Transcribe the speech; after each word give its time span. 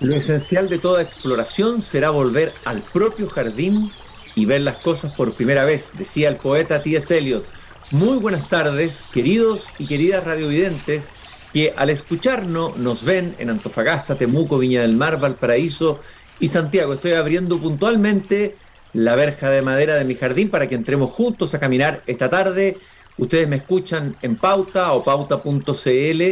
Lo 0.00 0.14
esencial 0.14 0.68
de 0.68 0.78
toda 0.78 1.00
exploración 1.00 1.80
será 1.80 2.10
volver 2.10 2.52
al 2.64 2.82
propio 2.82 3.28
jardín 3.30 3.90
y 4.34 4.44
ver 4.44 4.60
las 4.60 4.76
cosas 4.76 5.12
por 5.12 5.32
primera 5.32 5.64
vez, 5.64 5.92
decía 5.96 6.28
el 6.28 6.36
poeta 6.36 6.82
T.S. 6.82 7.16
Eliot. 7.16 7.46
Muy 7.92 8.18
buenas 8.18 8.48
tardes, 8.50 9.04
queridos 9.10 9.68
y 9.78 9.86
queridas 9.86 10.24
radiovidentes 10.24 11.10
que 11.50 11.72
al 11.74 11.88
escucharnos 11.88 12.76
nos 12.76 13.04
ven 13.04 13.34
en 13.38 13.48
Antofagasta, 13.48 14.16
Temuco, 14.16 14.58
Viña 14.58 14.82
del 14.82 14.96
Mar, 14.96 15.18
Valparaíso 15.18 16.00
y 16.40 16.48
Santiago. 16.48 16.92
Estoy 16.92 17.12
abriendo 17.12 17.58
puntualmente 17.58 18.56
la 18.92 19.14
verja 19.14 19.48
de 19.48 19.62
madera 19.62 19.94
de 19.94 20.04
mi 20.04 20.14
jardín 20.14 20.50
para 20.50 20.66
que 20.68 20.74
entremos 20.74 21.10
juntos 21.10 21.54
a 21.54 21.60
caminar 21.60 22.02
esta 22.06 22.28
tarde. 22.28 22.76
Ustedes 23.16 23.48
me 23.48 23.56
escuchan 23.56 24.14
en 24.20 24.36
pauta 24.36 24.92
o 24.92 25.02
pauta.cl 25.02 26.22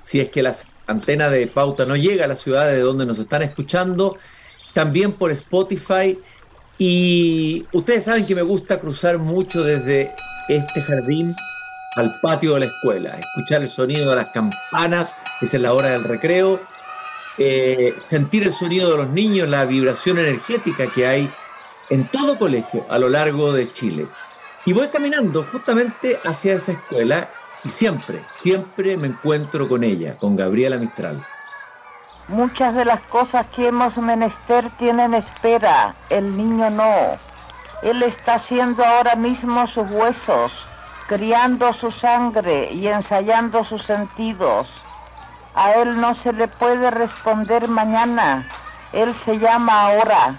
si 0.00 0.20
es 0.20 0.30
que 0.30 0.42
la 0.42 0.54
antena 0.92 1.28
de 1.28 1.46
pauta 1.46 1.84
no 1.84 1.96
llega 1.96 2.24
a 2.24 2.28
la 2.28 2.36
ciudad 2.36 2.66
de 2.66 2.80
donde 2.80 3.04
nos 3.04 3.18
están 3.18 3.42
escuchando. 3.42 4.16
También 4.72 5.12
por 5.12 5.30
Spotify. 5.30 6.18
Y 6.78 7.66
ustedes 7.72 8.04
saben 8.04 8.26
que 8.26 8.34
me 8.34 8.42
gusta 8.42 8.80
cruzar 8.80 9.18
mucho 9.18 9.62
desde 9.62 10.14
este 10.48 10.82
jardín 10.82 11.34
al 11.96 12.20
patio 12.20 12.54
de 12.54 12.60
la 12.60 12.66
escuela, 12.66 13.18
escuchar 13.18 13.62
el 13.62 13.68
sonido 13.68 14.10
de 14.10 14.16
las 14.16 14.28
campanas, 14.28 15.14
esa 15.40 15.56
es 15.56 15.62
la 15.62 15.74
hora 15.74 15.90
del 15.90 16.04
recreo, 16.04 16.60
eh, 17.38 17.94
sentir 18.00 18.44
el 18.44 18.52
sonido 18.52 18.90
de 18.90 18.96
los 18.96 19.08
niños, 19.10 19.48
la 19.48 19.64
vibración 19.66 20.18
energética 20.18 20.86
que 20.86 21.06
hay 21.06 21.30
en 21.90 22.08
todo 22.08 22.38
colegio 22.38 22.86
a 22.88 22.98
lo 22.98 23.08
largo 23.08 23.52
de 23.52 23.70
Chile. 23.70 24.06
Y 24.64 24.72
voy 24.72 24.88
caminando 24.88 25.44
justamente 25.44 26.18
hacia 26.24 26.54
esa 26.54 26.72
escuela 26.72 27.28
y 27.64 27.68
siempre, 27.68 28.20
siempre 28.34 28.96
me 28.96 29.08
encuentro 29.08 29.68
con 29.68 29.84
ella, 29.84 30.16
con 30.16 30.36
Gabriela 30.36 30.78
Mistral. 30.78 31.24
Muchas 32.28 32.74
de 32.74 32.84
las 32.84 33.00
cosas 33.02 33.46
que 33.54 33.68
hemos 33.68 33.96
menester 33.96 34.70
tienen 34.78 35.14
espera, 35.14 35.94
el 36.08 36.36
niño 36.36 36.70
no. 36.70 37.18
Él 37.82 38.02
está 38.02 38.36
haciendo 38.36 38.84
ahora 38.84 39.16
mismo 39.16 39.66
sus 39.68 39.90
huesos, 39.90 40.52
criando 41.08 41.72
su 41.74 41.90
sangre 41.92 42.72
y 42.72 42.86
ensayando 42.86 43.64
sus 43.64 43.82
sentidos. 43.84 44.68
A 45.54 45.72
él 45.74 46.00
no 46.00 46.14
se 46.22 46.32
le 46.32 46.48
puede 46.48 46.90
responder 46.90 47.68
mañana, 47.68 48.46
él 48.92 49.14
se 49.24 49.38
llama 49.38 49.86
ahora. 49.86 50.38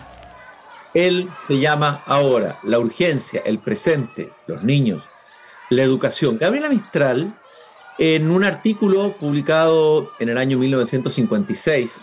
Él 0.93 1.29
se 1.35 1.59
llama 1.59 2.01
ahora, 2.05 2.59
la 2.63 2.79
urgencia, 2.79 3.41
el 3.45 3.59
presente, 3.59 4.31
los 4.47 4.63
niños, 4.63 5.09
la 5.75 5.83
educación. 5.83 6.37
Gabriela 6.37 6.69
Mistral, 6.69 7.37
en 7.97 8.31
un 8.31 8.43
artículo 8.43 9.13
publicado 9.13 10.11
en 10.19 10.29
el 10.29 10.37
año 10.37 10.57
1956, 10.57 12.01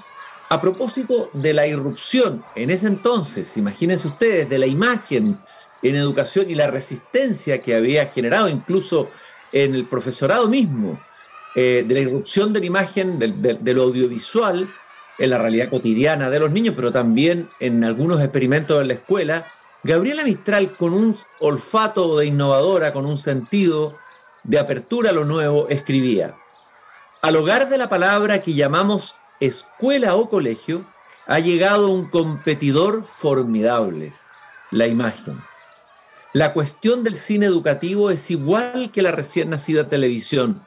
a 0.49 0.61
propósito 0.61 1.31
de 1.33 1.55
la 1.55 1.67
irrupción 1.67 2.45
en 2.57 2.71
ese 2.71 2.89
entonces, 2.89 3.57
imagínense 3.57 4.09
ustedes, 4.09 4.49
de 4.49 4.59
la 4.59 4.67
imagen 4.67 5.39
en 5.83 5.97
educación 5.97 6.51
y 6.51 6.55
la 6.55 6.67
resistencia 6.67 7.63
que 7.63 7.75
había 7.75 8.07
generado 8.07 8.49
incluso 8.49 9.11
en 9.53 9.75
el 9.75 9.87
profesorado 9.87 10.49
mismo, 10.49 11.01
eh, 11.55 11.85
de 11.87 11.95
la 11.95 12.01
irrupción 12.01 12.53
de 12.53 12.61
la 12.61 12.67
imagen, 12.67 13.19
de, 13.19 13.75
lo 13.75 13.83
audiovisual 13.83 14.69
en 15.19 15.31
la 15.31 15.39
realidad 15.39 15.69
cotidiana 15.69 16.31
de 16.31 16.39
los 16.39 16.51
niños, 16.51 16.75
pero 16.77 16.93
también 16.93 17.49
en 17.59 17.83
algunos 17.85 18.21
experimentos 18.21 18.81
en 18.81 18.89
la 18.89 18.95
escuela, 18.95 19.47
Gabriela 19.83 20.25
Mistral, 20.25 20.77
con 20.77 20.93
un 20.93 21.17
olfato 21.41 22.19
de 22.19 22.27
innovadora, 22.27 22.93
con 22.93 23.07
un 23.07 23.17
sentido 23.17 23.97
de 24.43 24.59
apertura 24.59 25.11
a 25.11 25.13
lo 25.15 25.25
nuevo, 25.25 25.69
escribía, 25.69 26.37
al 27.23 27.37
hogar 27.37 27.69
de 27.69 27.79
la 27.79 27.89
palabra 27.89 28.41
que 28.41 28.55
llamamos 28.55 29.15
escuela 29.41 30.15
o 30.15 30.29
colegio, 30.29 30.87
ha 31.27 31.39
llegado 31.39 31.91
un 31.91 32.09
competidor 32.09 33.05
formidable, 33.05 34.15
la 34.71 34.87
imagen. 34.87 35.41
La 36.33 36.53
cuestión 36.53 37.05
del 37.05 37.17
cine 37.17 37.47
educativo 37.47 38.11
es 38.11 38.31
igual 38.31 38.91
que 38.93 39.03
la 39.03 39.13
recién 39.13 39.51
nacida 39.51 39.89
televisión. 39.89 40.63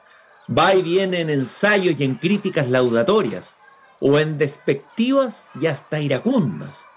Va 0.46 0.74
y 0.74 0.82
viene 0.82 1.20
en 1.20 1.30
ensayos 1.30 1.98
y 1.98 2.04
en 2.04 2.16
críticas 2.16 2.68
laudatorias, 2.68 3.58
o 4.00 4.18
en 4.18 4.38
despectivas 4.38 5.48
y 5.60 5.66
hasta 5.66 6.00
iracundas. 6.00 6.88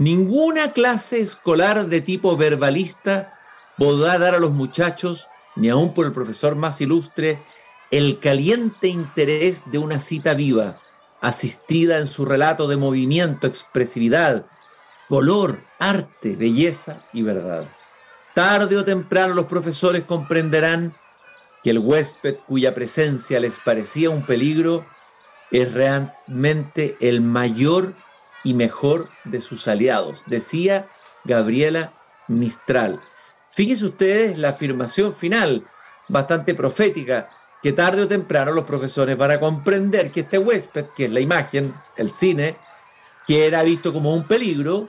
Ninguna 0.00 0.72
clase 0.72 1.20
escolar 1.20 1.86
de 1.88 2.00
tipo 2.00 2.34
verbalista 2.34 3.38
podrá 3.76 4.16
dar 4.16 4.34
a 4.34 4.38
los 4.38 4.52
muchachos, 4.52 5.28
ni 5.56 5.68
aun 5.68 5.92
por 5.92 6.06
el 6.06 6.12
profesor 6.12 6.56
más 6.56 6.80
ilustre, 6.80 7.38
el 7.90 8.18
caliente 8.18 8.88
interés 8.88 9.70
de 9.70 9.76
una 9.76 10.00
cita 10.00 10.32
viva, 10.32 10.78
asistida 11.20 11.98
en 11.98 12.06
su 12.06 12.24
relato 12.24 12.66
de 12.66 12.78
movimiento, 12.78 13.46
expresividad, 13.46 14.46
color, 15.10 15.60
arte, 15.78 16.34
belleza 16.34 17.04
y 17.12 17.20
verdad. 17.20 17.68
Tarde 18.34 18.78
o 18.78 18.84
temprano 18.86 19.34
los 19.34 19.48
profesores 19.48 20.04
comprenderán 20.04 20.96
que 21.62 21.72
el 21.72 21.78
huésped 21.78 22.36
cuya 22.46 22.74
presencia 22.74 23.38
les 23.38 23.58
parecía 23.58 24.08
un 24.08 24.24
peligro 24.24 24.86
es 25.50 25.74
realmente 25.74 26.96
el 27.00 27.20
mayor 27.20 27.94
y 28.44 28.54
mejor 28.54 29.10
de 29.24 29.40
sus 29.40 29.68
aliados, 29.68 30.24
decía 30.26 30.88
Gabriela 31.24 31.92
Mistral. 32.28 33.00
Fíjense 33.50 33.84
ustedes 33.84 34.38
la 34.38 34.50
afirmación 34.50 35.12
final, 35.12 35.64
bastante 36.08 36.54
profética, 36.54 37.28
que 37.62 37.72
tarde 37.72 38.02
o 38.02 38.08
temprano 38.08 38.52
los 38.52 38.64
profesores 38.64 39.16
van 39.16 39.32
a 39.32 39.40
comprender 39.40 40.10
que 40.10 40.20
este 40.20 40.38
huésped, 40.38 40.86
que 40.96 41.06
es 41.06 41.12
la 41.12 41.20
imagen, 41.20 41.74
el 41.96 42.10
cine, 42.10 42.56
que 43.26 43.46
era 43.46 43.62
visto 43.62 43.92
como 43.92 44.14
un 44.14 44.26
peligro, 44.26 44.88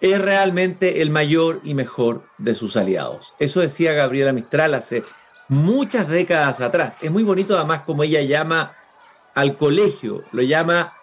es 0.00 0.20
realmente 0.20 1.02
el 1.02 1.10
mayor 1.10 1.60
y 1.64 1.74
mejor 1.74 2.28
de 2.38 2.54
sus 2.54 2.76
aliados. 2.76 3.34
Eso 3.38 3.60
decía 3.60 3.92
Gabriela 3.92 4.32
Mistral 4.32 4.74
hace 4.74 5.02
muchas 5.48 6.08
décadas 6.08 6.60
atrás. 6.60 6.98
Es 7.00 7.10
muy 7.10 7.22
bonito 7.22 7.56
además 7.56 7.82
como 7.82 8.02
ella 8.02 8.22
llama 8.22 8.76
al 9.34 9.56
colegio, 9.56 10.22
lo 10.32 10.42
llama 10.42 10.94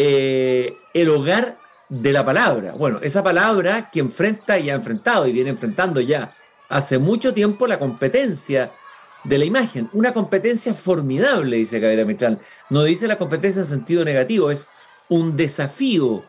eh, 0.00 0.78
el 0.94 1.08
hogar 1.08 1.58
de 1.88 2.12
la 2.12 2.24
palabra. 2.24 2.72
Bueno, 2.74 3.00
esa 3.02 3.24
palabra 3.24 3.90
que 3.90 3.98
enfrenta 3.98 4.56
y 4.56 4.70
ha 4.70 4.74
enfrentado 4.74 5.26
y 5.26 5.32
viene 5.32 5.50
enfrentando 5.50 6.00
ya 6.00 6.36
hace 6.68 6.98
mucho 6.98 7.34
tiempo 7.34 7.66
la 7.66 7.80
competencia 7.80 8.70
de 9.24 9.38
la 9.38 9.44
imagen. 9.44 9.90
Una 9.92 10.12
competencia 10.14 10.72
formidable, 10.72 11.56
dice 11.56 11.80
Gabriela 11.80 12.04
Mistral. 12.04 12.38
No 12.70 12.84
dice 12.84 13.08
la 13.08 13.18
competencia 13.18 13.62
en 13.62 13.66
sentido 13.66 14.04
negativo, 14.04 14.52
es 14.52 14.68
un 15.08 15.36
desafío, 15.36 16.22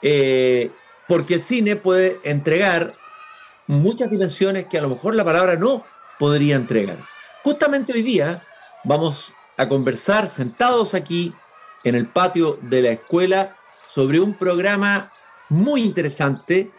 eh, 0.00 0.70
porque 1.06 1.34
el 1.34 1.40
cine 1.42 1.76
puede 1.76 2.20
entregar 2.24 2.94
muchas 3.66 4.08
dimensiones 4.08 4.64
que 4.64 4.78
a 4.78 4.82
lo 4.82 4.88
mejor 4.88 5.14
la 5.14 5.26
palabra 5.26 5.56
no 5.56 5.84
podría 6.18 6.56
entregar. 6.56 6.96
Justamente 7.42 7.92
hoy 7.92 8.02
día 8.02 8.42
vamos 8.82 9.34
a 9.58 9.68
conversar 9.68 10.26
sentados 10.26 10.94
aquí 10.94 11.34
en 11.84 11.94
el 11.94 12.06
patio 12.06 12.58
de 12.62 12.82
la 12.82 12.88
escuela 12.90 13.56
sobre 13.88 14.18
un 14.20 14.34
programa 14.34 15.12
muy 15.48 15.82
interesante 15.82 16.70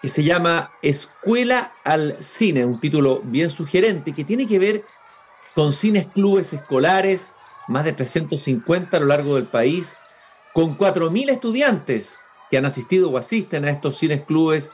que 0.00 0.08
se 0.08 0.22
llama 0.22 0.72
Escuela 0.82 1.72
al 1.84 2.16
Cine, 2.20 2.64
un 2.64 2.80
título 2.80 3.20
bien 3.24 3.50
sugerente 3.50 4.14
que 4.14 4.24
tiene 4.24 4.46
que 4.46 4.58
ver 4.58 4.82
con 5.54 5.72
cines 5.72 6.06
clubes 6.06 6.52
escolares, 6.52 7.32
más 7.66 7.84
de 7.84 7.92
350 7.92 8.96
a 8.96 9.00
lo 9.00 9.06
largo 9.06 9.34
del 9.34 9.46
país, 9.46 9.96
con 10.54 10.78
4.000 10.78 11.30
estudiantes 11.30 12.20
que 12.50 12.56
han 12.56 12.64
asistido 12.64 13.10
o 13.10 13.18
asisten 13.18 13.64
a 13.64 13.70
estos 13.70 13.98
cines 13.98 14.24
clubes 14.24 14.70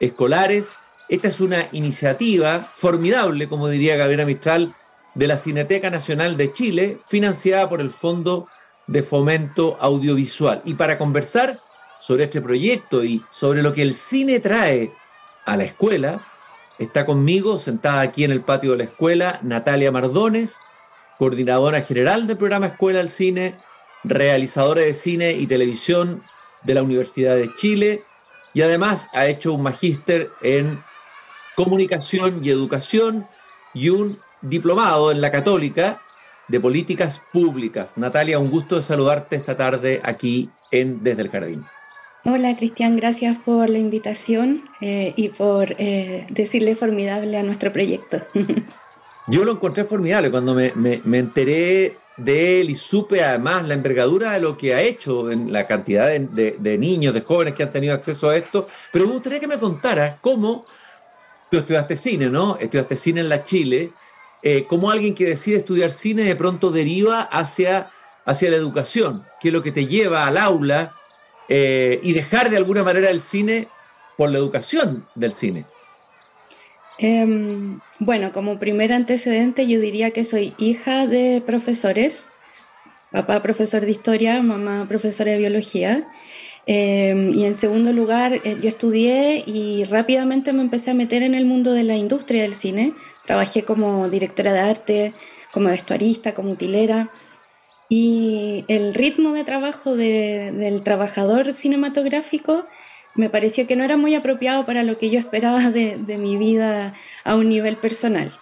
escolares. 0.00 0.76
Esta 1.08 1.28
es 1.28 1.40
una 1.40 1.68
iniciativa 1.72 2.68
formidable, 2.72 3.48
como 3.48 3.68
diría 3.68 3.96
Gabriela 3.96 4.26
Mistral, 4.26 4.74
de 5.14 5.28
la 5.28 5.38
Cineteca 5.38 5.90
Nacional 5.90 6.36
de 6.36 6.52
Chile, 6.52 6.98
financiada 7.00 7.68
por 7.68 7.80
el 7.80 7.90
Fondo 7.90 8.48
de 8.86 9.02
Fomento 9.02 9.76
Audiovisual. 9.80 10.62
Y 10.64 10.74
para 10.74 10.98
conversar 10.98 11.60
sobre 12.00 12.24
este 12.24 12.40
proyecto 12.40 13.02
y 13.02 13.24
sobre 13.30 13.62
lo 13.62 13.72
que 13.72 13.82
el 13.82 13.94
cine 13.94 14.40
trae 14.40 14.92
a 15.46 15.56
la 15.56 15.64
escuela, 15.64 16.26
está 16.78 17.06
conmigo, 17.06 17.58
sentada 17.58 18.00
aquí 18.00 18.24
en 18.24 18.30
el 18.30 18.42
patio 18.42 18.72
de 18.72 18.78
la 18.78 18.84
escuela, 18.84 19.38
Natalia 19.42 19.92
Mardones, 19.92 20.60
coordinadora 21.18 21.80
general 21.82 22.26
del 22.26 22.36
programa 22.36 22.66
Escuela 22.66 23.00
al 23.00 23.10
Cine, 23.10 23.54
realizadora 24.02 24.82
de 24.82 24.92
cine 24.92 25.32
y 25.32 25.46
televisión 25.46 26.22
de 26.62 26.74
la 26.74 26.82
Universidad 26.82 27.36
de 27.36 27.52
Chile 27.54 28.04
y 28.52 28.62
además 28.62 29.10
ha 29.12 29.26
hecho 29.26 29.52
un 29.52 29.62
magíster 29.62 30.30
en 30.42 30.82
comunicación 31.56 32.44
y 32.44 32.50
educación 32.50 33.26
y 33.72 33.88
un 33.88 34.18
diplomado 34.42 35.10
en 35.10 35.20
la 35.20 35.30
Católica 35.30 36.00
de 36.48 36.60
políticas 36.60 37.20
públicas. 37.32 37.96
Natalia, 37.96 38.38
un 38.38 38.50
gusto 38.50 38.76
de 38.76 38.82
saludarte 38.82 39.36
esta 39.36 39.56
tarde 39.56 40.00
aquí 40.04 40.50
en 40.70 41.02
Desde 41.02 41.22
el 41.22 41.30
Jardín. 41.30 41.64
Hola 42.26 42.56
Cristian, 42.56 42.96
gracias 42.96 43.36
por 43.38 43.68
la 43.68 43.76
invitación 43.76 44.62
eh, 44.80 45.12
y 45.14 45.28
por 45.28 45.76
eh, 45.78 46.26
decirle 46.30 46.74
formidable 46.74 47.36
a 47.36 47.42
nuestro 47.42 47.70
proyecto. 47.70 48.22
Yo 49.26 49.44
lo 49.44 49.52
encontré 49.52 49.84
formidable 49.84 50.30
cuando 50.30 50.54
me, 50.54 50.72
enteré 51.18 51.98
de 52.16 52.60
él 52.60 52.70
y 52.70 52.74
supe 52.74 53.22
además 53.22 53.68
la 53.68 53.74
envergadura 53.74 54.32
de 54.32 54.40
lo 54.40 54.56
que 54.56 54.74
ha 54.74 54.80
hecho 54.80 55.30
en 55.30 55.52
la 55.52 55.66
cantidad 55.66 56.08
de, 56.08 56.78
niños, 56.78 57.12
de 57.12 57.22
jóvenes 57.22 57.54
que 57.54 57.62
han 57.62 57.72
tenido 57.72 57.94
acceso 57.94 58.30
a 58.30 58.36
esto, 58.36 58.68
pero 58.92 59.06
me 59.06 59.12
gustaría 59.12 59.40
que 59.40 59.48
me 59.48 59.58
contaras 59.58 60.16
cómo 60.20 60.64
tú 61.50 61.58
estudiaste 61.58 61.96
cine, 61.96 62.28
¿no? 62.28 62.56
Estudiaste 62.58 62.96
cine 62.96 63.20
en 63.20 63.28
la 63.28 63.44
Chile, 63.44 63.92
eh, 64.46 64.66
cómo 64.68 64.90
alguien 64.90 65.14
que 65.14 65.24
decide 65.24 65.56
estudiar 65.56 65.90
cine 65.90 66.24
de 66.24 66.36
pronto 66.36 66.70
deriva 66.70 67.22
hacia, 67.22 67.90
hacia 68.26 68.50
la 68.50 68.56
educación, 68.56 69.24
qué 69.40 69.48
es 69.48 69.54
lo 69.54 69.62
que 69.62 69.72
te 69.72 69.86
lleva 69.86 70.26
al 70.26 70.36
aula 70.36 70.92
eh, 71.48 71.98
y 72.02 72.12
dejar 72.12 72.50
de 72.50 72.58
alguna 72.58 72.84
manera 72.84 73.08
el 73.08 73.22
cine 73.22 73.68
por 74.18 74.30
la 74.30 74.36
educación 74.36 75.06
del 75.14 75.32
cine. 75.32 75.64
Em, 76.98 77.80
bueno, 77.98 78.32
como 78.32 78.58
primer 78.58 78.92
antecedente 78.92 79.66
yo 79.66 79.80
diría 79.80 80.10
que 80.10 80.24
soy 80.24 80.52
hija 80.58 81.06
de 81.06 81.42
profesores, 81.44 82.26
papá 83.12 83.40
profesor 83.40 83.86
de 83.86 83.92
historia, 83.92 84.42
mamá 84.42 84.84
profesora 84.86 85.32
de 85.32 85.38
biología. 85.38 86.06
Em, 86.66 87.30
y 87.30 87.44
en 87.44 87.54
segundo 87.54 87.92
lugar, 87.92 88.40
eh, 88.44 88.56
yo 88.60 88.68
estudié 88.68 89.44
y 89.46 89.84
rápidamente 89.84 90.52
me 90.52 90.62
empecé 90.62 90.90
a 90.90 90.94
meter 90.94 91.22
en 91.22 91.34
el 91.34 91.44
mundo 91.44 91.72
de 91.72 91.84
la 91.84 91.96
industria 91.96 92.42
del 92.42 92.54
cine. 92.54 92.94
Trabajé 93.26 93.62
como 93.62 94.08
directora 94.08 94.52
de 94.52 94.60
arte, 94.60 95.14
como 95.52 95.68
vestuarista, 95.68 96.34
como 96.34 96.52
utilera. 96.52 97.10
Y 97.88 98.64
el 98.68 98.94
ritmo 98.94 99.32
de 99.32 99.44
trabajo 99.44 99.94
del 99.94 100.82
trabajador 100.82 101.52
cinematográfico 101.52 102.64
me 103.14 103.30
pareció 103.30 103.66
que 103.66 103.76
no 103.76 103.84
era 103.84 103.96
muy 103.96 104.14
apropiado 104.14 104.66
para 104.66 104.82
lo 104.82 104.98
que 104.98 105.10
yo 105.10 105.18
esperaba 105.18 105.70
de, 105.70 105.96
mi 106.18 106.36
vida 106.36 106.94
a 107.24 107.36
un 107.36 107.48
nivel 107.48 107.76
personal. 107.76 108.32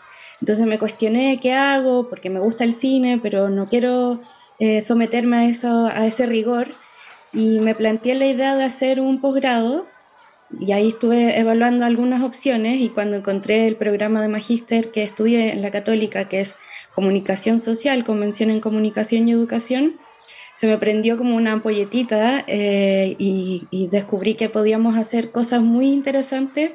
Entonces 0.41 0.67
me 0.67 0.79
cuestioné 0.79 1.39
qué 1.41 1.53
hago, 1.53 2.09
porque 2.09 2.31
me 2.31 2.41
gusta 2.41 2.65
el 2.65 2.73
cine, 2.73 3.21
pero 3.23 3.49
no 3.49 3.69
quiero 3.69 4.21
eh, 4.59 4.83
someterme 4.83 5.37
a, 5.37 5.45
eso, 5.45 5.87
a 5.87 6.07
ese 6.07 6.27
rigor. 6.27 6.75
Y 7.33 7.61
me 7.61 7.75
planteé 7.75 8.15
la 8.15 8.27
idea 8.27 8.57
de 8.57 8.65
hacer 8.65 9.01
un 9.01 9.21
posgrado 9.21 9.87
y 10.59 10.73
ahí 10.73 10.89
estuve 10.89 11.39
evaluando 11.39 11.85
algunas 11.85 12.23
opciones 12.23 12.81
y 12.81 12.91
cuando 12.91 13.17
encontré 13.17 13.67
el 13.67 13.77
programa 13.77 14.21
de 14.21 14.29
magíster 14.29 14.91
que 14.91 15.03
estudié 15.03 15.53
en 15.53 15.63
la 15.63 15.71
católica, 15.71 16.29
que 16.29 16.41
es 16.41 16.57
comunicación 16.95 17.59
social, 17.59 18.05
convención 18.05 18.51
en 18.51 18.61
comunicación 18.61 19.27
y 19.27 19.33
educación, 19.33 19.99
se 20.55 20.67
me 20.67 20.77
prendió 20.77 21.17
como 21.17 21.37
una 21.37 21.53
ampolletita 21.53 22.45
eh, 22.47 23.17
y, 23.19 23.89
descubrí 23.91 24.35
que 24.35 24.49
podíamos 24.49 24.97
hacer 24.97 25.31
cosas 25.31 25.63
muy 25.63 25.91
interesantes, 25.91 26.73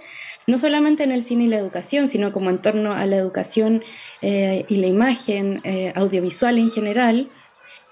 no 0.48 0.58
solamente 0.58 1.04
en 1.04 1.12
el 1.12 1.24
cine 1.24 1.44
y 1.44 1.48
la 1.48 1.58
educación, 1.58 2.08
sino 2.08 2.32
como 2.32 2.50
en 2.50 2.60
torno 2.60 2.94
a 2.94 3.06
la 3.06 3.18
educación 3.18 3.84
eh, 4.22 4.66
y 4.68 4.78
la 4.78 4.88
imagen 4.88 5.62
eh, 5.64 5.94
audiovisual 5.96 6.58
en 6.58 6.72
general. 6.72 7.30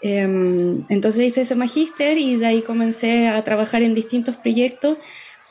Em, 0.07 0.83
entonces 0.89 1.25
hice 1.25 1.41
ese 1.41 1.55
magíster 1.55 2.19
y 2.19 2.35
de 2.35 2.45
ahí 2.45 2.61
comencé 2.61 3.27
a 3.27 3.43
trabajar 3.43 3.81
en 3.81 3.95
distintos 3.95 4.37
proyectos. 4.37 4.99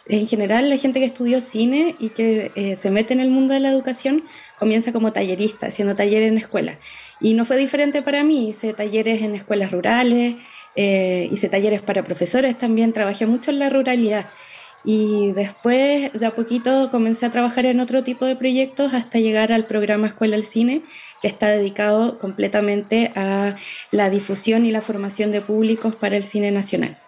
En 0.07 0.29
general, 0.29 0.71
la 0.71 0.77
gente 0.77 1.01
que 1.01 1.07
estudió 1.07 1.41
cine 1.41 1.97
y 1.99 2.11
que 2.11 2.77
se 2.77 2.91
mete 2.93 3.15
en 3.15 3.21
el 3.21 3.31
mundo 3.31 3.53
de 3.53 3.59
la 3.59 3.71
educación 3.71 4.23
comienza 4.59 4.93
como 4.93 5.13
tallerista, 5.13 5.67
haciendo 5.67 5.97
talleres 5.97 6.31
en 6.31 6.39
escuela. 6.39 6.79
Y 7.21 7.35
no 7.35 7.45
fue 7.45 7.57
diferente 7.57 8.01
para 8.03 8.23
mí, 8.23 8.49
hice 8.51 8.75
talleres 8.75 9.23
en 9.23 9.35
escuelas 9.35 9.73
rurales, 9.73 10.37
eh, 10.77 11.29
hice 11.33 11.49
talleres 11.49 11.83
para 11.83 12.05
profesores 12.05 12.57
también, 12.57 12.93
trabajé 12.93 13.27
mucho 13.27 13.51
en 13.51 13.59
la 13.59 13.71
ruralidad. 13.71 14.27
Y 14.85 15.33
después, 15.33 16.13
de 16.13 16.27
a 16.27 16.35
poquito, 16.35 16.91
comencé 16.91 17.25
a 17.25 17.31
trabajar 17.31 17.65
en 17.65 17.81
otro 17.81 18.05
tipo 18.05 18.27
de 18.27 18.37
proyectos 18.37 18.93
hasta 18.93 19.19
llegar 19.19 19.51
al 19.51 19.67
programa 19.67 20.09
Escuela 20.09 20.37
del 20.37 20.45
Cine, 20.45 20.83
que 21.25 21.29
está 21.29 21.49
dedicado 21.49 22.19
completamente 22.19 23.11
a 23.17 23.57
la 23.91 24.11
difusión 24.11 24.67
y 24.67 24.71
la 24.71 24.83
formación 24.83 25.33
de 25.33 25.41
públicos 25.41 25.97
para 25.97 26.19
el 26.19 26.23
cine 26.23 26.51
nacional, 26.51 27.01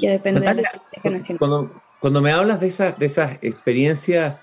que 0.00 0.08
depende 0.08 0.40
de 0.40 0.46
la 0.46 0.54
Biblioteca 0.54 1.10
Nacional. 1.10 1.38
Cuando, 1.38 1.82
cuando 2.00 2.22
me 2.22 2.32
hablas 2.32 2.60
de 2.60 2.68
esas, 2.68 2.98
de 2.98 3.04
esas 3.04 3.32
experiencias 3.42 4.36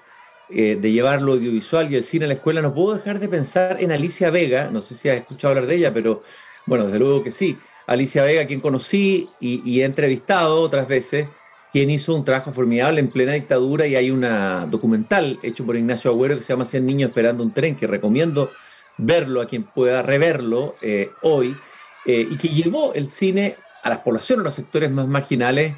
eh, 0.51 0.77
de 0.79 0.91
llevar 0.91 1.23
lo 1.23 1.31
audiovisual 1.31 1.91
y 1.91 1.95
el 1.95 2.03
cine 2.03 2.25
a 2.25 2.27
la 2.27 2.35
escuela, 2.35 2.61
no 2.61 2.71
puedo 2.71 2.97
dejar 2.97 3.17
de 3.17 3.27
pensar 3.27 3.77
en 3.79 3.91
Alicia 3.91 4.29
Vega, 4.29 4.69
no 4.69 4.79
sé 4.79 4.93
si 4.93 5.09
has 5.09 5.15
escuchado 5.15 5.53
hablar 5.53 5.65
de 5.65 5.77
ella, 5.77 5.91
pero 5.91 6.21
bueno, 6.67 6.85
desde 6.85 6.99
luego 6.99 7.23
que 7.23 7.31
sí. 7.31 7.57
Alicia 7.87 8.21
Vega, 8.21 8.45
quien 8.45 8.59
conocí 8.59 9.27
y, 9.39 9.81
he 9.81 9.85
entrevistado 9.85 10.61
otras 10.61 10.87
veces, 10.87 11.29
quien 11.71 11.89
hizo 11.89 12.13
un 12.13 12.23
trabajo 12.23 12.51
formidable 12.51 12.99
en 12.99 13.09
plena 13.09 13.33
dictadura 13.33 13.87
y 13.87 13.95
hay 13.95 14.11
una 14.11 14.67
documental 14.67 15.39
hecho 15.41 15.65
por 15.65 15.75
Ignacio 15.75 16.11
Agüero 16.11 16.35
que 16.35 16.41
se 16.41 16.53
llama 16.53 16.65
100 16.65 16.85
niños 16.85 17.09
esperando 17.09 17.43
un 17.43 17.51
tren, 17.51 17.75
que 17.75 17.87
recomiendo 17.87 18.51
verlo 18.99 19.41
a 19.41 19.47
quien 19.47 19.63
pueda 19.63 20.03
reverlo 20.03 20.75
eh, 20.81 21.11
hoy, 21.21 21.57
eh, 22.05 22.27
y 22.29 22.37
que 22.37 22.49
llevó 22.49 22.93
el 22.93 23.09
cine 23.09 23.57
a 23.83 23.89
las 23.89 23.99
poblaciones, 23.99 24.41
a 24.41 24.45
los 24.45 24.53
sectores 24.53 24.91
más 24.91 25.07
marginales 25.07 25.73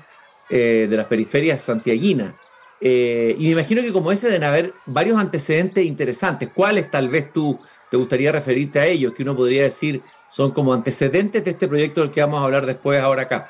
de 0.50 0.98
las 0.98 1.06
periferias 1.06 1.62
santiaguinas. 1.62 2.34
Eh, 2.82 3.36
y 3.38 3.46
me 3.46 3.52
imagino 3.52 3.84
que 3.84 3.94
como 3.94 4.12
ese 4.12 4.28
deben 4.28 4.44
haber 4.44 4.74
varios 4.88 5.20
antecedentes 5.20 5.86
interesantes. 5.86 6.50
¿Cuáles 6.54 6.90
tal 6.90 7.10
vez 7.10 7.32
tú 7.32 7.60
te 7.92 7.98
gustaría 7.98 8.32
referirte 8.32 8.80
a 8.80 8.88
ellos, 8.88 9.14
que 9.14 9.22
uno 9.22 9.36
podría 9.36 9.64
decir 9.64 10.02
son 10.30 10.52
como 10.52 10.74
antecedentes 10.74 11.44
de 11.44 11.52
este 11.52 11.68
proyecto 11.68 12.02
del 12.02 12.10
que 12.10 12.22
vamos 12.22 12.42
a 12.42 12.46
hablar 12.46 12.66
después 12.66 13.00
ahora 13.00 13.24
acá? 13.24 13.50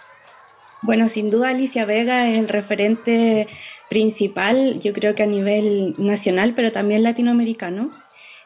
Bueno, 0.81 1.07
sin 1.07 1.29
duda 1.29 1.49
Alicia 1.49 1.85
Vega 1.85 2.27
es 2.27 2.39
el 2.39 2.49
referente 2.49 3.47
principal, 3.89 4.79
yo 4.79 4.93
creo 4.93 5.15
que 5.15 5.23
a 5.23 5.27
nivel 5.27 5.95
nacional, 5.97 6.53
pero 6.55 6.71
también 6.71 7.03
latinoamericano. 7.03 7.91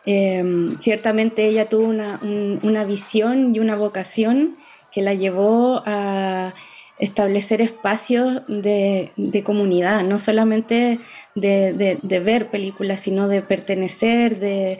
Em, 0.06 0.78
ciertamente 0.80 1.46
ella 1.46 1.68
tuvo 1.68 1.88
una, 1.88 2.20
una 2.22 2.84
visión 2.86 3.56
y 3.56 3.60
una 3.60 3.76
vocación 3.76 4.58
que 4.92 5.02
la 5.02 5.14
llevó 5.14 5.84
a 5.86 6.54
establecer 7.00 7.62
espacios 7.62 8.44
de, 8.48 9.12
comunidad, 9.46 10.04
no 10.04 10.20
solamente 10.20 11.00
de, 11.36 12.22
ver 12.24 12.48
películas, 12.48 13.02
sino 13.02 13.28
de 13.28 13.42
pertenecer, 13.42 14.40
de, 14.40 14.80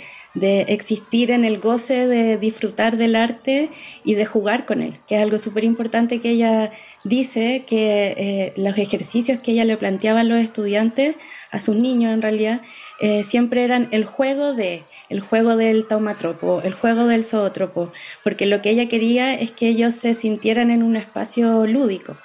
existir 0.68 1.32
en 1.32 1.46
el 1.46 1.60
goce 1.60 2.08
de 2.08 2.38
disfrutar 2.38 2.98
del 2.98 3.16
arte 3.16 3.70
y 4.04 4.16
de 4.16 4.26
jugar 4.26 4.66
con 4.66 4.82
él, 4.82 5.00
que 5.08 5.16
es 5.16 5.22
algo 5.22 5.38
súper 5.38 5.64
importante 5.64 6.20
que 6.20 6.32
ella 6.32 6.72
dice, 7.04 7.64
que 7.68 8.16
eh, 8.18 8.54
los 8.58 8.78
ejercicios 8.78 9.40
que 9.40 9.52
ella 9.52 9.66
le 9.66 9.78
planteaba 9.78 10.22
a 10.22 10.24
los 10.24 10.40
estudiantes, 10.44 11.16
a 11.52 11.60
sus 11.60 11.76
niños 11.76 12.14
en 12.14 12.22
realidad, 12.22 12.62
eh, 13.00 13.24
siempre 13.24 13.64
eran 13.64 13.90
el 13.92 14.06
juego 14.06 14.54
de, 14.54 14.84
el 15.10 15.20
juego 15.20 15.58
del 15.58 15.88
taumatropo, 15.88 16.62
el 16.64 16.74
juego 16.74 17.06
del 17.06 17.24
zootropo, 17.24 17.92
porque 18.24 18.46
lo 18.46 18.62
que 18.62 18.70
ella 18.70 18.88
quería 18.88 19.34
es 19.34 19.52
que 19.52 19.68
ellos 19.68 19.96
se 19.96 20.14
sintieran 20.14 20.72
en 20.72 20.84
un 20.84 20.96
espacio 20.96 21.68
lúdico. 21.68 22.16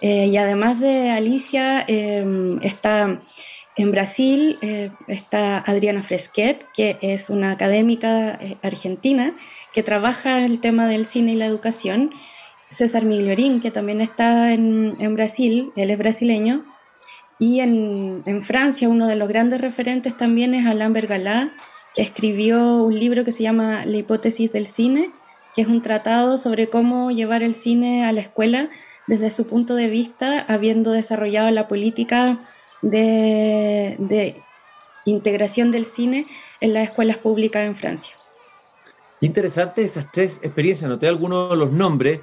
Eh, 0.00 0.26
y 0.26 0.36
además 0.36 0.78
de 0.80 1.10
Alicia, 1.10 1.84
em, 1.88 2.60
está 2.62 3.20
en 3.78 3.92
Brasil, 3.92 4.58
eh, 4.60 4.90
está 5.06 5.58
Adriana 5.58 6.02
Fresquet, 6.02 6.66
que 6.74 6.98
es 7.00 7.30
una 7.30 7.52
académica 7.52 8.38
argentina 8.60 9.36
que 9.72 9.84
trabaja 9.84 10.44
el 10.44 10.60
tema 10.60 10.88
del 10.88 11.06
cine 11.06 11.32
y 11.32 11.36
la 11.36 11.46
educación. 11.46 12.10
César 12.70 13.04
Migliorín, 13.04 13.60
que 13.60 13.70
también 13.70 14.00
está 14.00 14.52
en, 14.52 14.96
en 14.98 15.14
Brasil, 15.14 15.72
él 15.76 15.90
es 15.90 15.96
brasileño, 15.96 16.64
y 17.38 17.60
en, 17.60 18.20
en, 18.26 18.42
Francia 18.42 18.88
uno 18.88 19.06
de 19.06 19.14
los 19.14 19.28
grandes 19.28 19.60
referentes 19.60 20.16
también 20.16 20.54
es 20.54 20.66
Alain 20.66 20.92
Bergalá, 20.92 21.52
que 21.94 22.02
escribió 22.02 22.82
un 22.82 22.98
libro 22.98 23.24
que 23.24 23.30
se 23.30 23.44
llama 23.44 23.86
La 23.86 23.96
hipótesis 23.96 24.50
del 24.50 24.66
cine, 24.66 25.12
que 25.54 25.62
es 25.62 25.68
un 25.68 25.82
tratado 25.82 26.36
sobre 26.36 26.68
cómo 26.68 27.12
llevar 27.12 27.44
el 27.44 27.54
cine 27.54 28.04
a 28.04 28.12
la 28.12 28.22
escuela 28.22 28.70
desde 29.06 29.30
su 29.30 29.46
punto 29.46 29.76
de 29.76 29.86
vista, 29.86 30.40
habiendo 30.40 30.90
desarrollado 30.90 31.48
la 31.52 31.68
política 31.68 32.40
de, 32.82 33.96
de 33.98 34.36
integración 35.04 35.70
del 35.70 35.84
cine 35.84 36.26
en 36.60 36.74
las 36.74 36.84
escuelas 36.84 37.18
públicas 37.18 37.64
en 37.64 37.76
Francia. 37.76 38.14
Interesante 39.20 39.82
esas 39.82 40.10
tres 40.12 40.40
experiencias. 40.42 40.88
Noté 40.88 41.08
algunos 41.08 41.50
de 41.50 41.56
los 41.56 41.72
nombres 41.72 42.20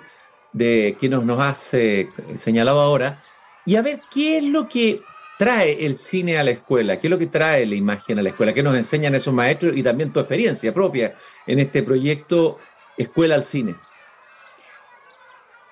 de 0.54 0.96
que 1.00 1.10
nos, 1.10 1.26
nos 1.26 1.40
has 1.40 1.74
eh, 1.74 2.10
señalado 2.36 2.80
ahora. 2.80 3.22
Y 3.66 3.76
a 3.76 3.82
ver, 3.82 4.02
¿qué 4.10 4.38
es 4.38 4.44
lo 4.44 4.70
que 4.70 5.02
trae 5.38 5.86
el 5.86 5.96
cine 5.96 6.38
a 6.38 6.44
la 6.44 6.52
escuela? 6.52 7.00
¿Qué 7.00 7.08
es 7.08 7.12
lo 7.12 7.18
que 7.18 7.28
trae 7.28 7.66
la 7.66 7.76
imagen 7.76 8.20
a 8.20 8.22
la 8.22 8.30
escuela? 8.30 8.54
¿Qué 8.54 8.64
nos 8.64 8.76
enseñan 8.76 9.16
esos 9.16 9.34
maestros 9.34 9.76
y 9.76 9.84
también 9.84 10.14
tu 10.14 10.20
experiencia 10.20 10.74
propia 10.74 11.16
en 11.46 11.60
este 11.60 11.84
proyecto 11.84 12.60
Escuela 12.98 13.36
al 13.36 13.44
Cine? 13.44 13.76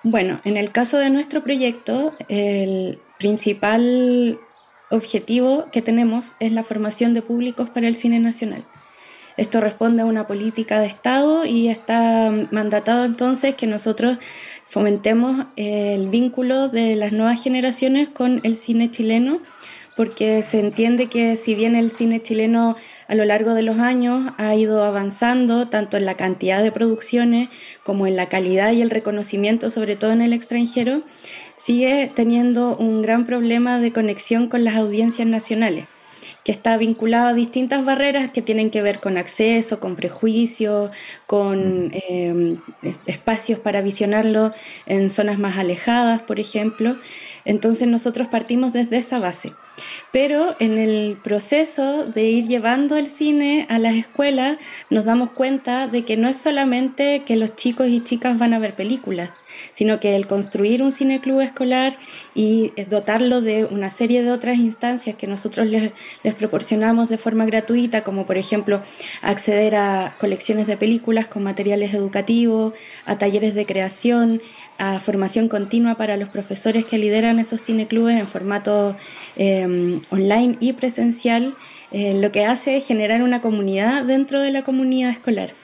Bueno, 0.02 0.42
en 0.44 0.58
el 0.58 0.70
caso 0.70 0.98
de 0.98 1.08
nuestro 1.08 1.42
proyecto, 1.42 2.14
el 2.28 3.00
principal 3.18 4.38
objetivo 4.90 5.66
que 5.72 5.82
tenemos 5.82 6.34
es 6.40 6.52
la 6.52 6.64
formación 6.64 7.14
de 7.14 7.22
públicos 7.22 7.70
para 7.70 7.88
el 7.88 7.96
cine 7.96 8.20
nacional. 8.20 8.64
Esto 9.36 9.60
responde 9.60 10.02
a 10.02 10.06
una 10.06 10.26
política 10.26 10.78
de 10.78 10.86
Estado 10.86 11.44
y 11.44 11.68
está 11.68 12.30
mandatado 12.52 13.04
entonces 13.04 13.56
que 13.56 13.66
nosotros 13.66 14.18
fomentemos 14.66 15.46
el 15.56 16.08
vínculo 16.08 16.68
de 16.68 16.94
las 16.94 17.12
nuevas 17.12 17.42
generaciones 17.42 18.08
con 18.08 18.40
el 18.44 18.54
cine 18.54 18.90
chileno 18.90 19.40
porque 19.96 20.42
se 20.42 20.60
entiende 20.60 21.06
que 21.06 21.36
si 21.36 21.54
bien 21.54 21.76
el 21.76 21.90
cine 21.90 22.22
chileno 22.22 22.76
a 23.08 23.14
lo 23.14 23.24
largo 23.24 23.54
de 23.54 23.62
los 23.62 23.78
años 23.78 24.32
ha 24.38 24.54
ido 24.54 24.82
avanzando 24.82 25.68
tanto 25.68 25.96
en 25.96 26.04
la 26.04 26.16
cantidad 26.16 26.62
de 26.62 26.72
producciones 26.72 27.48
como 27.82 28.06
en 28.06 28.16
la 28.16 28.28
calidad 28.28 28.72
y 28.72 28.82
el 28.82 28.90
reconocimiento, 28.90 29.70
sobre 29.70 29.96
todo 29.96 30.12
en 30.12 30.22
el 30.22 30.32
extranjero, 30.32 31.02
sigue 31.56 32.10
teniendo 32.14 32.76
un 32.76 33.02
gran 33.02 33.26
problema 33.26 33.80
de 33.80 33.92
conexión 33.92 34.48
con 34.48 34.64
las 34.64 34.76
audiencias 34.76 35.28
nacionales 35.28 35.86
que 36.44 36.52
está 36.52 36.76
vinculado 36.76 37.28
a 37.28 37.32
distintas 37.32 37.84
barreras 37.84 38.30
que 38.30 38.42
tienen 38.42 38.70
que 38.70 38.82
ver 38.82 39.00
con 39.00 39.16
acceso, 39.16 39.80
con 39.80 39.96
prejuicios, 39.96 40.90
con 41.26 41.90
em, 41.94 42.58
espacios 43.06 43.58
para 43.58 43.80
visionarlo 43.80 44.52
en 44.86 45.08
zonas 45.08 45.38
más 45.38 45.56
alejadas, 45.56 46.20
por 46.22 46.38
ejemplo. 46.38 46.98
Entonces 47.44 47.88
nosotros 47.88 48.28
partimos 48.28 48.72
desde 48.72 48.96
esa 48.96 49.18
base. 49.18 49.52
Pero 50.12 50.54
en 50.60 50.78
el 50.78 51.18
proceso 51.22 52.04
de 52.04 52.24
ir 52.24 52.46
llevando 52.46 52.96
el 52.96 53.08
cine 53.08 53.66
a 53.68 53.78
las 53.78 53.94
escuelas 53.94 54.58
nos 54.88 55.04
damos 55.04 55.30
cuenta 55.30 55.88
de 55.88 56.04
que 56.04 56.16
no 56.16 56.28
es 56.28 56.38
solamente 56.38 57.24
que 57.24 57.36
los 57.36 57.56
chicos 57.56 57.88
y 57.88 58.00
chicas 58.00 58.38
van 58.38 58.54
a 58.54 58.58
ver 58.58 58.74
películas, 58.74 59.30
sino 59.72 60.00
que 60.00 60.16
el 60.16 60.26
construir 60.26 60.82
un 60.82 60.92
cineclub 60.92 61.40
escolar 61.40 61.98
y 62.34 62.72
dotarlo 62.88 63.40
de 63.40 63.64
una 63.64 63.90
serie 63.90 64.22
de 64.22 64.30
otras 64.30 64.58
instancias 64.58 65.16
que 65.16 65.26
nosotros 65.26 65.68
les, 65.68 65.92
proporcionamos 66.34 67.08
de 67.08 67.18
forma 67.18 67.44
gratuita, 67.44 68.02
como 68.02 68.26
por 68.26 68.36
ejemplo 68.36 68.82
acceder 69.22 69.76
a 69.76 70.14
colecciones 70.18 70.66
de 70.66 70.76
películas 70.76 71.26
con 71.26 71.42
materiales 71.42 71.94
educativos, 71.94 72.74
a 73.06 73.18
talleres 73.18 73.54
de 73.54 73.66
creación, 73.66 74.42
a 74.78 75.00
formación 75.00 75.48
continua 75.48 75.96
para 75.96 76.16
los 76.16 76.28
profesores 76.28 76.84
que 76.84 76.98
lideran 76.98 77.38
esos 77.38 77.62
cineclubes 77.62 78.18
en 78.18 78.26
formato 78.26 78.96
em, 79.36 80.00
online 80.10 80.56
y 80.60 80.72
presencial, 80.72 81.54
eh, 81.92 82.14
lo 82.20 82.32
que 82.32 82.44
hace 82.44 82.76
es 82.76 82.86
generar 82.86 83.22
una 83.22 83.40
comunidad 83.40 84.04
dentro 84.04 84.40
de 84.40 84.50
la 84.50 84.62
comunidad 84.62 85.10
escolar 85.10 85.63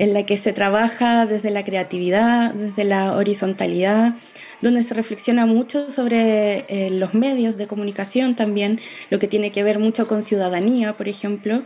en 0.00 0.14
la 0.14 0.24
que 0.24 0.38
se 0.38 0.54
trabaja 0.54 1.26
desde 1.26 1.50
la 1.50 1.62
creatividad, 1.62 2.54
desde 2.54 2.84
la 2.84 3.14
horizontalidad, 3.16 4.14
donde 4.62 4.82
se 4.82 4.94
reflexiona 4.94 5.44
mucho 5.44 5.90
sobre 5.90 6.64
eh, 6.68 6.88
los 6.88 7.12
medios 7.12 7.58
de 7.58 7.66
comunicación 7.66 8.34
también, 8.34 8.80
lo 9.10 9.18
que 9.18 9.28
tiene 9.28 9.52
que 9.52 9.62
ver 9.62 9.78
mucho 9.78 10.08
con 10.08 10.22
ciudadanía, 10.22 10.96
por 10.96 11.06
ejemplo, 11.06 11.64